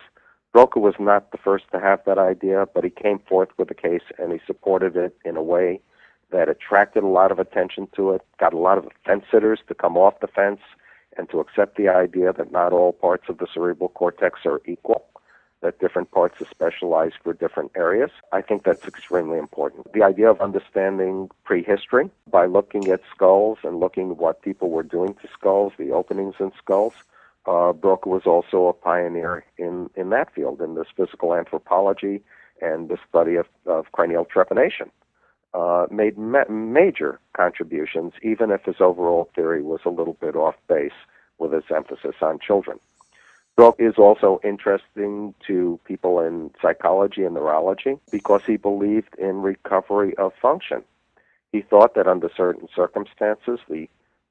Broca 0.53 0.79
was 0.79 0.95
not 0.99 1.31
the 1.31 1.37
first 1.37 1.65
to 1.71 1.79
have 1.79 2.01
that 2.05 2.17
idea, 2.17 2.67
but 2.73 2.83
he 2.83 2.89
came 2.89 3.19
forth 3.19 3.49
with 3.57 3.69
a 3.69 3.75
case 3.75 4.01
and 4.17 4.31
he 4.31 4.39
supported 4.45 4.95
it 4.95 5.15
in 5.23 5.37
a 5.37 5.43
way 5.43 5.79
that 6.31 6.49
attracted 6.49 7.03
a 7.03 7.07
lot 7.07 7.31
of 7.31 7.39
attention 7.39 7.87
to 7.95 8.11
it, 8.11 8.21
got 8.39 8.53
a 8.53 8.57
lot 8.57 8.77
of 8.77 8.87
fence 9.05 9.23
sitters 9.31 9.59
to 9.67 9.75
come 9.75 9.95
off 9.95 10.19
the 10.19 10.27
fence 10.27 10.59
and 11.17 11.29
to 11.29 11.39
accept 11.39 11.77
the 11.77 11.87
idea 11.87 12.33
that 12.33 12.51
not 12.51 12.73
all 12.73 12.91
parts 12.91 13.29
of 13.29 13.37
the 13.37 13.47
cerebral 13.53 13.89
cortex 13.89 14.41
are 14.45 14.61
equal 14.65 15.05
that 15.61 15.79
different 15.79 16.11
parts 16.11 16.39
are 16.41 16.47
specialized 16.49 17.15
for 17.23 17.33
different 17.33 17.71
areas. 17.75 18.11
I 18.31 18.41
think 18.41 18.63
that's 18.63 18.87
extremely 18.87 19.37
important. 19.37 19.91
The 19.93 20.03
idea 20.03 20.29
of 20.29 20.39
understanding 20.39 21.29
prehistory 21.43 22.09
by 22.29 22.45
looking 22.45 22.89
at 22.89 23.01
skulls 23.13 23.57
and 23.63 23.79
looking 23.79 24.11
at 24.11 24.17
what 24.17 24.41
people 24.41 24.69
were 24.69 24.83
doing 24.83 25.15
to 25.15 25.27
skulls, 25.33 25.73
the 25.77 25.91
openings 25.91 26.35
in 26.39 26.51
skulls. 26.57 26.93
Uh, 27.47 27.73
Broca 27.73 28.09
was 28.09 28.23
also 28.25 28.67
a 28.67 28.73
pioneer 28.73 29.45
in, 29.57 29.89
in 29.95 30.09
that 30.09 30.33
field, 30.33 30.61
in 30.61 30.75
this 30.75 30.87
physical 30.95 31.33
anthropology 31.33 32.21
and 32.61 32.89
the 32.89 32.97
study 33.09 33.35
of, 33.35 33.45
of 33.65 33.91
cranial 33.91 34.25
trepanation. 34.25 34.89
Uh, 35.53 35.87
made 35.89 36.17
ma- 36.17 36.49
major 36.49 37.19
contributions, 37.35 38.13
even 38.21 38.51
if 38.51 38.65
his 38.65 38.75
overall 38.81 39.29
theory 39.35 39.63
was 39.63 39.79
a 39.85 39.89
little 39.89 40.17
bit 40.19 40.35
off 40.35 40.55
base 40.67 40.91
with 41.37 41.53
its 41.53 41.71
emphasis 41.71 42.15
on 42.21 42.37
children 42.39 42.79
book 43.57 43.75
is 43.79 43.95
also 43.97 44.39
interesting 44.43 45.33
to 45.45 45.79
people 45.83 46.21
in 46.21 46.51
psychology 46.61 47.23
and 47.23 47.33
neurology 47.33 47.97
because 48.11 48.41
he 48.45 48.55
believed 48.55 49.15
in 49.17 49.41
recovery 49.41 50.15
of 50.17 50.31
function. 50.41 50.83
He 51.51 51.61
thought 51.61 51.95
that 51.95 52.07
under 52.07 52.29
certain 52.37 52.67
circumstances, 52.73 53.59
the 53.67 53.89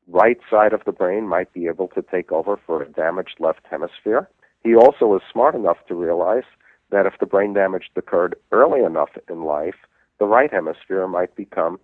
right 0.09 0.39
side 0.51 0.73
of 0.73 0.85
the 0.85 0.93
brain 0.93 1.29
might 1.29 1.53
be 1.53 1.67
able 1.67 1.89
to 1.89 2.03
take 2.03 2.31
over 2.33 2.59
for 2.67 2.83
a 2.83 2.89
damaged 2.89 3.37
left 3.39 3.61
hemisphere. 3.71 4.29
He 4.63 4.75
also 4.75 5.07
was 5.07 5.23
smart 5.31 5.55
enough 5.55 5.79
to 5.89 5.95
realize 5.95 6.45
that 6.91 7.07
if 7.07 7.15
the 7.19 7.27
brain 7.27 7.53
damage 7.53 7.91
occurred 7.97 8.37
early 8.53 8.83
enough 8.83 9.11
in 9.29 9.45
life, 9.45 9.75
the 10.19 10.27
right 10.27 10.53
hemisphere 10.53 11.07
might 11.09 11.35
become 11.35 11.79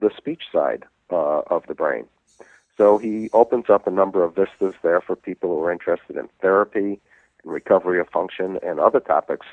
the 0.00 0.10
speech 0.16 0.42
side 0.52 0.84
uh, 1.10 1.40
of 1.48 1.66
the 1.66 1.74
brain. 1.74 2.06
So 2.76 2.98
he 2.98 3.28
opens 3.32 3.66
up 3.68 3.86
a 3.86 3.90
number 3.90 4.22
of 4.22 4.36
vistas 4.36 4.74
there 4.82 5.00
for 5.00 5.16
people 5.16 5.50
who 5.50 5.64
are 5.64 5.72
interested 5.72 6.16
in 6.16 6.28
therapy 6.40 7.00
and 7.42 7.52
recovery 7.52 8.00
of 8.00 8.08
function 8.08 8.58
and 8.62 8.78
other 8.78 9.00
topics, 9.00 9.46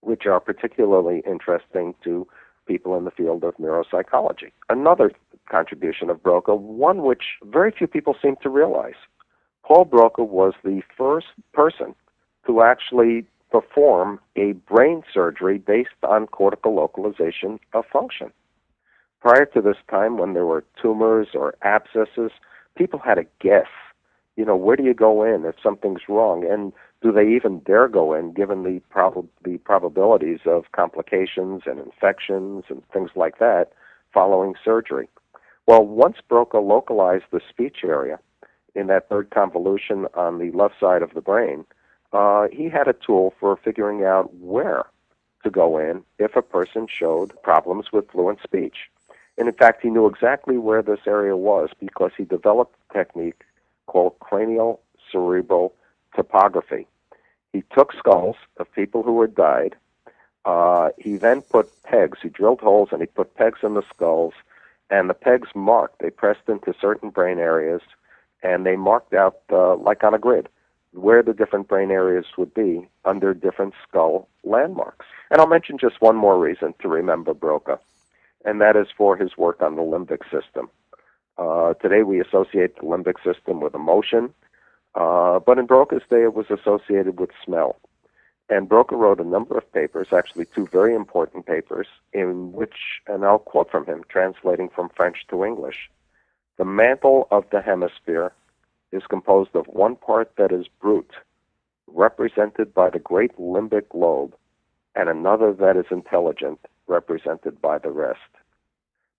which 0.00 0.26
are 0.26 0.40
particularly 0.40 1.22
interesting 1.26 1.94
to 2.04 2.26
people 2.66 2.96
in 2.96 3.04
the 3.04 3.10
field 3.10 3.42
of 3.42 3.56
neuropsychology. 3.56 4.52
Another 4.68 5.10
contribution 5.48 6.10
of 6.10 6.22
Broca, 6.22 6.54
one 6.54 7.02
which 7.02 7.24
very 7.44 7.70
few 7.70 7.86
people 7.86 8.16
seem 8.20 8.36
to 8.42 8.48
realize. 8.48 8.94
Paul 9.64 9.84
Broca 9.84 10.24
was 10.24 10.54
the 10.64 10.82
first 10.96 11.26
person 11.52 11.94
to 12.46 12.62
actually 12.62 13.26
perform 13.50 14.20
a 14.36 14.52
brain 14.52 15.02
surgery 15.12 15.58
based 15.58 15.90
on 16.02 16.26
cortical 16.26 16.74
localization 16.74 17.58
of 17.72 17.84
function. 17.92 18.32
Prior 19.20 19.46
to 19.46 19.60
this 19.60 19.76
time, 19.90 20.16
when 20.16 20.34
there 20.34 20.46
were 20.46 20.64
tumors 20.80 21.28
or 21.34 21.54
abscesses, 21.62 22.30
people 22.76 23.00
had 23.00 23.14
to 23.16 23.26
guess, 23.40 23.66
you 24.36 24.44
know, 24.44 24.56
where 24.56 24.76
do 24.76 24.84
you 24.84 24.94
go 24.94 25.24
in 25.24 25.44
if 25.44 25.56
something's 25.62 26.08
wrong? 26.08 26.46
And 26.48 26.72
do 27.02 27.10
they 27.12 27.28
even 27.28 27.60
dare 27.60 27.88
go 27.88 28.14
in 28.14 28.32
given 28.32 28.62
the, 28.62 28.80
prob- 28.90 29.28
the 29.44 29.58
probabilities 29.58 30.40
of 30.46 30.70
complications 30.72 31.62
and 31.66 31.78
infections 31.78 32.64
and 32.68 32.82
things 32.92 33.10
like 33.16 33.38
that 33.38 33.72
following 34.12 34.54
surgery? 34.64 35.08
Well, 35.68 35.84
once 35.84 36.16
Broca 36.26 36.60
localized 36.60 37.26
the 37.30 37.42
speech 37.46 37.84
area 37.84 38.18
in 38.74 38.86
that 38.86 39.10
third 39.10 39.28
convolution 39.28 40.06
on 40.14 40.38
the 40.38 40.50
left 40.52 40.80
side 40.80 41.02
of 41.02 41.12
the 41.12 41.20
brain, 41.20 41.66
uh, 42.10 42.48
he 42.50 42.70
had 42.70 42.88
a 42.88 42.94
tool 42.94 43.34
for 43.38 43.54
figuring 43.54 44.02
out 44.02 44.34
where 44.36 44.86
to 45.44 45.50
go 45.50 45.76
in 45.76 46.04
if 46.18 46.36
a 46.36 46.40
person 46.40 46.86
showed 46.88 47.34
problems 47.42 47.92
with 47.92 48.10
fluent 48.10 48.38
speech. 48.42 48.88
And 49.36 49.46
in 49.46 49.52
fact, 49.52 49.82
he 49.82 49.90
knew 49.90 50.06
exactly 50.06 50.56
where 50.56 50.80
this 50.80 51.00
area 51.06 51.36
was 51.36 51.68
because 51.78 52.12
he 52.16 52.24
developed 52.24 52.74
a 52.88 52.94
technique 52.94 53.44
called 53.84 54.18
cranial 54.20 54.80
cerebral 55.12 55.74
topography. 56.16 56.86
He 57.52 57.62
took 57.74 57.92
skulls 57.92 58.36
of 58.56 58.72
people 58.72 59.02
who 59.02 59.20
had 59.20 59.34
died. 59.34 59.76
Uh, 60.46 60.92
he 60.96 61.18
then 61.18 61.42
put 61.42 61.70
pegs. 61.82 62.20
He 62.22 62.30
drilled 62.30 62.60
holes 62.60 62.88
and 62.90 63.02
he 63.02 63.06
put 63.06 63.34
pegs 63.34 63.58
in 63.62 63.74
the 63.74 63.82
skulls, 63.94 64.32
and 64.90 65.08
the 65.08 65.14
pegs 65.14 65.48
marked. 65.54 66.00
They 66.00 66.10
pressed 66.10 66.48
into 66.48 66.74
certain 66.80 67.10
brain 67.10 67.38
areas, 67.38 67.82
and 68.42 68.64
they 68.64 68.76
marked 68.76 69.14
out, 69.14 69.38
uh, 69.50 69.76
like 69.76 70.04
on 70.04 70.14
a 70.14 70.18
grid, 70.18 70.48
where 70.92 71.22
the 71.22 71.34
different 71.34 71.68
brain 71.68 71.90
areas 71.90 72.26
would 72.36 72.54
be 72.54 72.88
under 73.04 73.34
different 73.34 73.74
skull 73.86 74.28
landmarks. 74.44 75.06
And 75.30 75.40
I'll 75.40 75.46
mention 75.46 75.78
just 75.78 76.00
one 76.00 76.16
more 76.16 76.38
reason 76.38 76.74
to 76.80 76.88
remember 76.88 77.34
Broca 77.34 77.78
and 78.44 78.60
that 78.60 78.76
is 78.76 78.88
for 78.96 79.16
his 79.16 79.36
work 79.36 79.62
on 79.62 79.76
the 79.76 79.82
limbic 79.82 80.22
system. 80.30 80.70
Uh, 81.36 81.74
today 81.74 82.02
we 82.02 82.20
associate 82.20 82.74
the 82.76 82.82
limbic 82.82 83.22
system 83.22 83.60
with 83.60 83.74
emotion, 83.74 84.32
uh, 84.94 85.38
but 85.38 85.58
in 85.58 85.66
Broca's 85.66 86.02
day 86.10 86.22
it 86.22 86.34
was 86.34 86.46
associated 86.50 87.20
with 87.20 87.30
smell. 87.44 87.76
And 88.50 88.68
Broca 88.68 88.96
wrote 88.96 89.20
a 89.20 89.24
number 89.24 89.58
of 89.58 89.70
papers, 89.72 90.08
actually 90.12 90.46
two 90.46 90.66
very 90.68 90.94
important 90.94 91.44
papers, 91.44 91.86
in 92.12 92.52
which, 92.52 93.02
and 93.06 93.24
I'll 93.24 93.38
quote 93.38 93.70
from 93.70 93.84
him, 93.84 94.04
translating 94.08 94.70
from 94.70 94.88
French 94.88 95.26
to 95.28 95.44
English, 95.44 95.90
the 96.56 96.64
mantle 96.64 97.28
of 97.30 97.44
the 97.50 97.60
hemisphere 97.60 98.32
is 98.90 99.02
composed 99.06 99.54
of 99.54 99.66
one 99.66 99.96
part 99.96 100.32
that 100.36 100.50
is 100.50 100.66
brute, 100.80 101.12
represented 101.86 102.72
by 102.72 102.88
the 102.88 102.98
great 102.98 103.36
limbic 103.36 103.86
lobe, 103.92 104.34
and 104.94 105.10
another 105.10 105.52
that 105.52 105.76
is 105.76 105.86
intelligent, 105.90 106.58
represented 106.86 107.60
by 107.60 107.78
the 107.78 107.90
rest. 107.90 108.18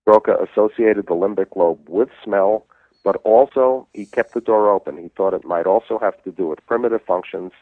Broca 0.04 0.36
associated 0.42 1.06
the 1.06 1.14
limbic 1.14 1.54
lobe 1.54 1.88
with 1.88 2.08
smell, 2.22 2.66
but 3.04 3.16
also 3.24 3.86
he 3.94 4.06
kept 4.06 4.34
the 4.34 4.40
door 4.40 4.70
open. 4.70 4.98
He 4.98 5.08
thought 5.08 5.34
it 5.34 5.44
might 5.44 5.66
also 5.66 5.98
have 6.00 6.20
to 6.24 6.32
do 6.32 6.48
with 6.48 6.66
primitive 6.66 7.02
functions 7.06 7.52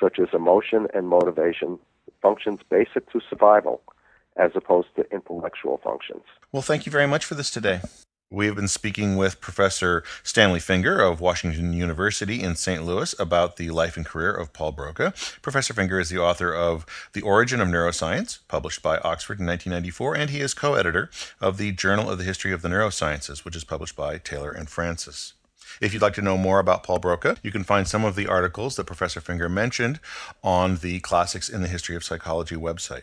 such 0.00 0.18
as 0.18 0.28
emotion 0.32 0.86
and 0.94 1.08
motivation, 1.08 1.78
functions 2.22 2.60
basic 2.68 3.10
to 3.12 3.20
survival, 3.28 3.82
as 4.36 4.52
opposed 4.54 4.88
to 4.96 5.10
intellectual 5.12 5.80
functions. 5.82 6.22
Well, 6.52 6.62
thank 6.62 6.86
you 6.86 6.92
very 6.92 7.06
much 7.06 7.24
for 7.24 7.34
this 7.34 7.50
today. 7.50 7.80
We 8.28 8.46
have 8.46 8.56
been 8.56 8.66
speaking 8.66 9.16
with 9.16 9.40
Professor 9.40 10.02
Stanley 10.24 10.58
Finger 10.58 10.98
of 11.00 11.20
Washington 11.20 11.72
University 11.72 12.42
in 12.42 12.56
St. 12.56 12.84
Louis 12.84 13.14
about 13.20 13.56
the 13.56 13.70
life 13.70 13.96
and 13.96 14.04
career 14.04 14.32
of 14.32 14.52
Paul 14.52 14.72
Broca. 14.72 15.14
Professor 15.42 15.72
Finger 15.72 16.00
is 16.00 16.08
the 16.08 16.18
author 16.18 16.52
of 16.52 16.84
The 17.12 17.22
Origin 17.22 17.60
of 17.60 17.68
Neuroscience, 17.68 18.40
published 18.48 18.82
by 18.82 18.98
Oxford 18.98 19.38
in 19.38 19.46
1994, 19.46 20.16
and 20.16 20.30
he 20.30 20.40
is 20.40 20.54
co 20.54 20.74
editor 20.74 21.08
of 21.40 21.56
the 21.56 21.70
Journal 21.70 22.10
of 22.10 22.18
the 22.18 22.24
History 22.24 22.52
of 22.52 22.62
the 22.62 22.68
Neurosciences, 22.68 23.44
which 23.44 23.54
is 23.54 23.62
published 23.62 23.94
by 23.94 24.18
Taylor 24.18 24.50
and 24.50 24.68
Francis. 24.68 25.34
If 25.80 25.92
you'd 25.92 26.02
like 26.02 26.14
to 26.14 26.22
know 26.22 26.36
more 26.36 26.58
about 26.58 26.82
Paul 26.82 26.98
Broca, 26.98 27.36
you 27.42 27.50
can 27.50 27.64
find 27.64 27.86
some 27.86 28.04
of 28.04 28.16
the 28.16 28.26
articles 28.26 28.76
that 28.76 28.86
Professor 28.86 29.20
Finger 29.20 29.48
mentioned 29.48 30.00
on 30.42 30.76
the 30.76 31.00
Classics 31.00 31.48
in 31.48 31.62
the 31.62 31.68
History 31.68 31.96
of 31.96 32.04
Psychology 32.04 32.56
website. 32.56 33.02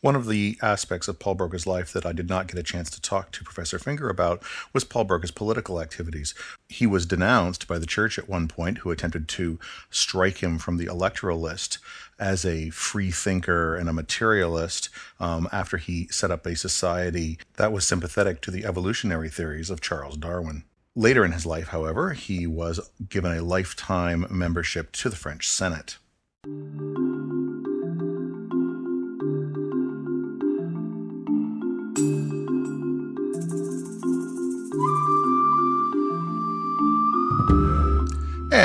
One 0.00 0.16
of 0.16 0.26
the 0.26 0.58
aspects 0.62 1.08
of 1.08 1.18
Paul 1.18 1.34
Broca's 1.34 1.66
life 1.66 1.92
that 1.92 2.06
I 2.06 2.12
did 2.12 2.28
not 2.28 2.46
get 2.46 2.58
a 2.58 2.62
chance 2.62 2.88
to 2.90 3.02
talk 3.02 3.32
to 3.32 3.44
Professor 3.44 3.78
Finger 3.78 4.08
about 4.08 4.42
was 4.72 4.84
Paul 4.84 5.04
Broca's 5.04 5.30
political 5.30 5.80
activities. 5.80 6.34
He 6.68 6.86
was 6.86 7.04
denounced 7.04 7.68
by 7.68 7.78
the 7.78 7.86
church 7.86 8.18
at 8.18 8.28
one 8.28 8.48
point, 8.48 8.78
who 8.78 8.90
attempted 8.90 9.28
to 9.28 9.58
strike 9.90 10.38
him 10.38 10.58
from 10.58 10.78
the 10.78 10.86
electoral 10.86 11.38
list 11.38 11.78
as 12.18 12.46
a 12.46 12.70
free 12.70 13.10
thinker 13.10 13.76
and 13.76 13.88
a 13.88 13.92
materialist 13.92 14.88
um, 15.20 15.48
after 15.52 15.76
he 15.76 16.08
set 16.08 16.30
up 16.30 16.46
a 16.46 16.56
society 16.56 17.38
that 17.56 17.72
was 17.72 17.86
sympathetic 17.86 18.40
to 18.42 18.50
the 18.50 18.64
evolutionary 18.64 19.28
theories 19.28 19.68
of 19.68 19.82
Charles 19.82 20.16
Darwin. 20.16 20.64
Later 20.98 21.24
in 21.24 21.30
his 21.30 21.46
life, 21.46 21.68
however, 21.68 22.12
he 22.12 22.48
was 22.48 22.80
given 23.08 23.30
a 23.30 23.40
lifetime 23.40 24.26
membership 24.30 24.90
to 24.94 25.08
the 25.08 25.14
French 25.14 25.46
Senate. 25.46 25.96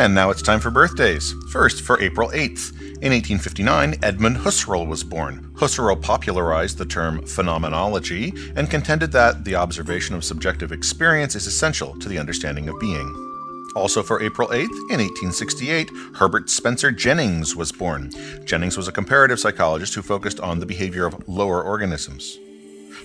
And 0.04 0.14
now 0.14 0.32
it's 0.32 0.42
time 0.42 0.60
for 0.60 0.70
birthdays. 0.70 1.34
First, 1.50 1.82
for 1.82 1.98
April 2.02 2.28
8th. 2.32 2.72
In 3.02 3.14
1859, 3.14 3.96
Edmund 4.04 4.36
Husserl 4.36 4.86
was 4.86 5.02
born. 5.02 5.50
Husserl 5.54 6.02
popularized 6.02 6.78
the 6.78 6.86
term 6.86 7.26
phenomenology 7.26 8.34
and 8.58 8.70
contended 8.70 9.14
that 9.14 9.46
the 9.46 9.56
observation 9.56 10.14
of 10.14 10.26
subjective 10.26 10.74
experience 10.74 11.36
is 11.36 11.48
essential 11.48 11.98
to 12.00 12.10
the 12.10 12.20
understanding 12.20 12.68
of 12.68 12.78
being. 12.82 13.72
Also 13.78 14.04
for 14.04 14.22
April 14.22 14.50
8th, 14.50 14.76
in 14.92 15.00
1868, 15.00 15.90
Herbert 16.16 16.50
Spencer 16.50 16.92
Jennings 16.92 17.56
was 17.56 17.72
born. 17.72 18.12
Jennings 18.44 18.76
was 18.76 18.90
a 18.90 18.92
comparative 18.92 19.40
psychologist 19.40 19.96
who 19.96 20.02
focused 20.02 20.42
on 20.42 20.60
the 20.60 20.66
behavior 20.66 21.06
of 21.06 21.30
lower 21.30 21.64
organisms. 21.64 22.40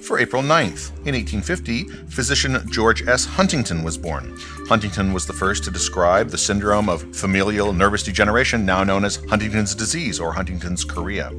For 0.03 0.19
April 0.19 0.43
9th, 0.43 0.91
in 1.07 1.15
1850, 1.15 1.85
physician 2.09 2.63
George 2.71 3.07
S. 3.07 3.25
Huntington 3.25 3.83
was 3.83 3.99
born. 3.99 4.37
Huntington 4.67 5.13
was 5.13 5.27
the 5.27 5.33
first 5.33 5.65
to 5.65 5.71
describe 5.71 6.31
the 6.31 6.39
syndrome 6.39 6.89
of 6.89 7.15
familial 7.15 7.73
nervous 7.73 8.03
degeneration, 8.03 8.65
now 8.65 8.85
known 8.85 9.05
as 9.05 9.17
Huntington's 9.29 9.75
disease 9.75 10.19
or 10.19 10.33
Huntington's 10.33 10.85
chorea. 10.85 11.31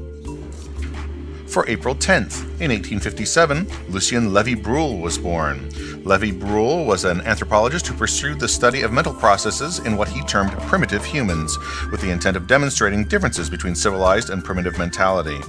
For 1.47 1.67
April 1.67 1.95
10th, 1.95 2.43
in 2.61 2.69
1857, 2.69 3.67
Lucien 3.89 4.31
Levy 4.31 4.53
Bruhl 4.53 4.99
was 4.99 5.17
born. 5.17 5.67
Levy 6.03 6.31
Bruhl 6.31 6.85
was 6.85 7.05
an 7.05 7.21
anthropologist 7.21 7.87
who 7.87 7.95
pursued 7.95 8.39
the 8.39 8.47
study 8.47 8.83
of 8.83 8.93
mental 8.93 9.13
processes 9.13 9.79
in 9.79 9.97
what 9.97 10.09
he 10.09 10.21
termed 10.25 10.51
primitive 10.67 11.03
humans, 11.03 11.57
with 11.91 12.01
the 12.01 12.11
intent 12.11 12.37
of 12.37 12.45
demonstrating 12.45 13.03
differences 13.03 13.49
between 13.49 13.73
civilized 13.73 14.29
and 14.29 14.43
primitive 14.45 14.77
mentality. 14.77 15.39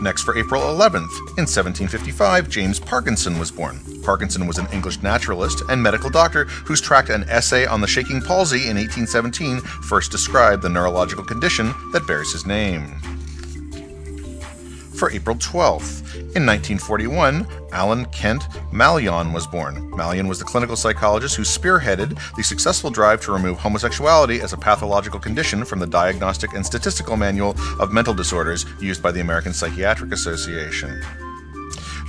Next, 0.00 0.22
for 0.22 0.36
April 0.38 0.62
11th, 0.62 1.10
in 1.36 1.46
1755, 1.46 2.48
James 2.48 2.78
Parkinson 2.78 3.38
was 3.38 3.50
born. 3.50 3.80
Parkinson 4.04 4.46
was 4.46 4.58
an 4.58 4.68
English 4.72 5.02
naturalist 5.02 5.62
and 5.68 5.82
medical 5.82 6.08
doctor 6.08 6.44
whose 6.44 6.80
tract 6.80 7.10
An 7.10 7.24
Essay 7.28 7.66
on 7.66 7.80
the 7.80 7.86
Shaking 7.86 8.20
Palsy 8.20 8.68
in 8.68 8.76
1817 8.76 9.60
first 9.60 10.12
described 10.12 10.62
the 10.62 10.68
neurological 10.68 11.24
condition 11.24 11.74
that 11.92 12.06
bears 12.06 12.32
his 12.32 12.46
name. 12.46 13.17
For 14.98 15.12
April 15.12 15.36
12th, 15.36 16.12
in 16.34 16.44
1941, 16.44 17.46
Alan 17.70 18.04
Kent 18.06 18.42
Malyon 18.72 19.32
was 19.32 19.46
born. 19.46 19.92
Malyon 19.92 20.28
was 20.28 20.40
the 20.40 20.44
clinical 20.44 20.74
psychologist 20.74 21.36
who 21.36 21.44
spearheaded 21.44 22.18
the 22.34 22.42
successful 22.42 22.90
drive 22.90 23.20
to 23.20 23.32
remove 23.32 23.58
homosexuality 23.58 24.40
as 24.40 24.52
a 24.52 24.56
pathological 24.56 25.20
condition 25.20 25.64
from 25.64 25.78
the 25.78 25.86
Diagnostic 25.86 26.52
and 26.54 26.66
Statistical 26.66 27.16
Manual 27.16 27.54
of 27.78 27.92
Mental 27.92 28.12
Disorders 28.12 28.66
used 28.80 29.00
by 29.00 29.12
the 29.12 29.20
American 29.20 29.52
Psychiatric 29.52 30.10
Association. 30.10 31.00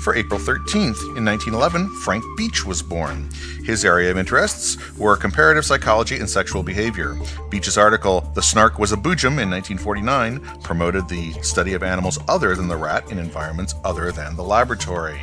For 0.10 0.16
April 0.16 0.40
13th, 0.40 1.16
in 1.18 1.24
1911, 1.24 1.88
Frank 1.98 2.24
Beach 2.36 2.66
was 2.66 2.82
born. 2.82 3.30
His 3.64 3.86
area 3.86 4.10
of 4.10 4.18
interests 4.18 4.76
were 4.98 5.16
comparative 5.16 5.64
psychology 5.64 6.18
and 6.18 6.28
sexual 6.28 6.64
behavior. 6.64 7.16
Beach's 7.52 7.78
article, 7.78 8.22
The 8.34 8.42
Snark 8.42 8.80
Was 8.80 8.92
a 8.92 8.98
Boojum, 8.98 9.38
in 9.38 9.52
1949, 9.52 10.40
promoted 10.64 11.08
the 11.08 11.34
study 11.44 11.76
of 11.76 11.84
animals 11.84 12.18
other 12.28 12.56
than 12.56 12.68
the 12.68 12.76
rat 12.76 13.12
in 13.12 13.20
environments 13.20 13.76
other 13.84 14.12
than 14.12 14.36
the 14.36 14.44
laboratory 14.44 15.20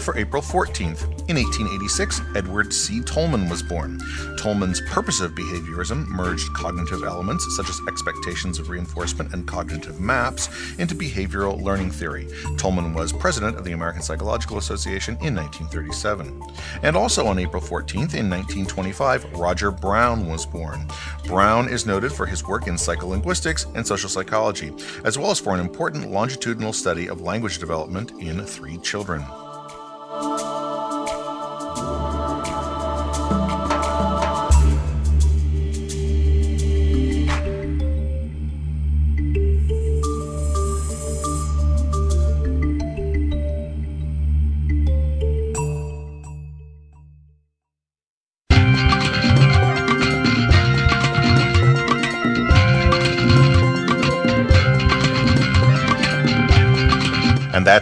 for 0.00 0.16
April 0.16 0.42
14th. 0.42 1.02
In 1.28 1.36
1886, 1.36 2.22
Edward 2.34 2.72
C. 2.72 3.00
Tolman 3.00 3.48
was 3.48 3.62
born. 3.62 4.00
Tolman's 4.36 4.80
purposive 4.88 5.32
behaviorism 5.32 6.06
merged 6.08 6.52
cognitive 6.54 7.04
elements 7.04 7.46
such 7.56 7.68
as 7.68 7.80
expectations 7.86 8.58
of 8.58 8.70
reinforcement 8.70 9.32
and 9.32 9.46
cognitive 9.46 10.00
maps 10.00 10.48
into 10.78 10.94
behavioral 10.94 11.60
learning 11.62 11.90
theory. 11.90 12.26
Tolman 12.56 12.94
was 12.94 13.12
president 13.12 13.56
of 13.56 13.64
the 13.64 13.72
American 13.72 14.02
Psychological 14.02 14.58
Association 14.58 15.14
in 15.20 15.34
1937. 15.34 16.42
And 16.82 16.96
also 16.96 17.26
on 17.26 17.38
April 17.38 17.62
14th, 17.62 18.14
in 18.14 18.30
1925, 18.30 19.32
Roger 19.34 19.70
Brown 19.70 20.26
was 20.26 20.46
born. 20.46 20.86
Brown 21.26 21.68
is 21.68 21.86
noted 21.86 22.12
for 22.12 22.26
his 22.26 22.46
work 22.46 22.66
in 22.66 22.74
psycholinguistics 22.74 23.72
and 23.74 23.86
social 23.86 24.08
psychology, 24.08 24.72
as 25.04 25.18
well 25.18 25.30
as 25.30 25.38
for 25.38 25.54
an 25.54 25.60
important 25.60 26.10
longitudinal 26.10 26.72
study 26.72 27.08
of 27.08 27.20
language 27.20 27.58
development 27.58 28.12
in 28.20 28.44
three 28.44 28.78
children. 28.78 29.24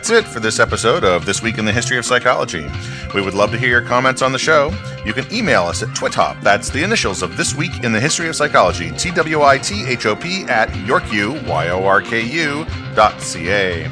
That's 0.09 0.27
it 0.27 0.31
for 0.31 0.41
this 0.41 0.59
episode 0.59 1.05
of 1.05 1.27
This 1.27 1.43
Week 1.43 1.59
in 1.59 1.67
the 1.67 1.73
History 1.73 1.99
of 1.99 2.05
Psychology. 2.05 2.67
We 3.15 3.21
would 3.21 3.35
love 3.35 3.51
to 3.51 3.59
hear 3.59 3.69
your 3.69 3.83
comments 3.83 4.23
on 4.23 4.33
the 4.33 4.39
show. 4.39 4.73
You 5.05 5.13
can 5.13 5.31
email 5.33 5.65
us 5.65 5.83
at 5.83 5.91
twithop, 5.91 6.41
that's 6.43 6.71
the 6.71 6.83
initials 6.83 7.23
of 7.23 7.37
This 7.37 7.55
Week 7.55 7.85
in 7.85 7.93
the 7.93 8.01
History 8.01 8.27
of 8.29 8.37
Psychology, 8.37 8.91
T-W-I-T-H-O-P 8.93 10.45
at 10.45 10.71
Yorku, 10.87 11.47
Y-O-R-K-U 11.47 12.67
dot 12.95 13.21
C-A. 13.21 13.91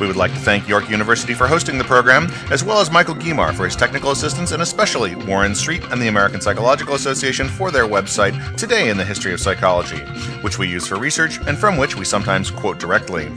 We 0.00 0.06
would 0.08 0.16
like 0.16 0.32
to 0.32 0.38
thank 0.38 0.66
York 0.66 0.90
University 0.90 1.34
for 1.34 1.46
hosting 1.46 1.78
the 1.78 1.84
program, 1.84 2.28
as 2.50 2.64
well 2.64 2.80
as 2.80 2.90
Michael 2.90 3.14
Guimar 3.14 3.54
for 3.54 3.66
his 3.66 3.76
technical 3.76 4.10
assistance, 4.10 4.50
and 4.50 4.62
especially 4.62 5.14
Warren 5.14 5.54
Street 5.54 5.84
and 5.90 6.02
the 6.02 6.08
American 6.08 6.40
Psychological 6.40 6.94
Association 6.94 7.46
for 7.46 7.70
their 7.70 7.86
website, 7.86 8.56
Today 8.56 8.88
in 8.88 8.96
the 8.96 9.04
History 9.04 9.32
of 9.32 9.40
Psychology, 9.40 10.00
which 10.40 10.58
we 10.58 10.66
use 10.66 10.88
for 10.88 10.96
research 10.96 11.38
and 11.46 11.56
from 11.56 11.76
which 11.76 11.96
we 11.96 12.04
sometimes 12.04 12.50
quote 12.50 12.80
directly. 12.80 13.30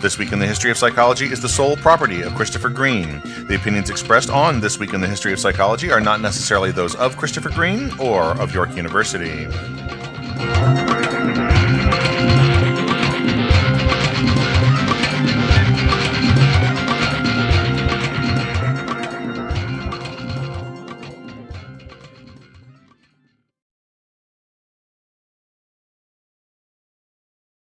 This 0.00 0.16
Week 0.18 0.32
in 0.32 0.38
the 0.38 0.46
History 0.46 0.70
of 0.70 0.78
Psychology 0.78 1.26
is 1.26 1.42
the 1.42 1.48
sole 1.48 1.76
property 1.76 2.22
of 2.22 2.34
Christopher 2.34 2.70
Green. 2.70 3.20
The 3.48 3.54
opinions 3.54 3.90
expressed 3.90 4.30
on 4.30 4.60
This 4.60 4.78
Week 4.78 4.94
in 4.94 5.02
the 5.02 5.06
History 5.06 5.32
of 5.34 5.38
Psychology 5.38 5.92
are 5.92 6.00
not 6.00 6.22
necessarily 6.22 6.72
those 6.72 6.94
of 6.94 7.18
Christopher 7.18 7.50
Green 7.50 7.92
or 7.98 8.30
of 8.40 8.54
York 8.54 8.74
University. 8.76 9.46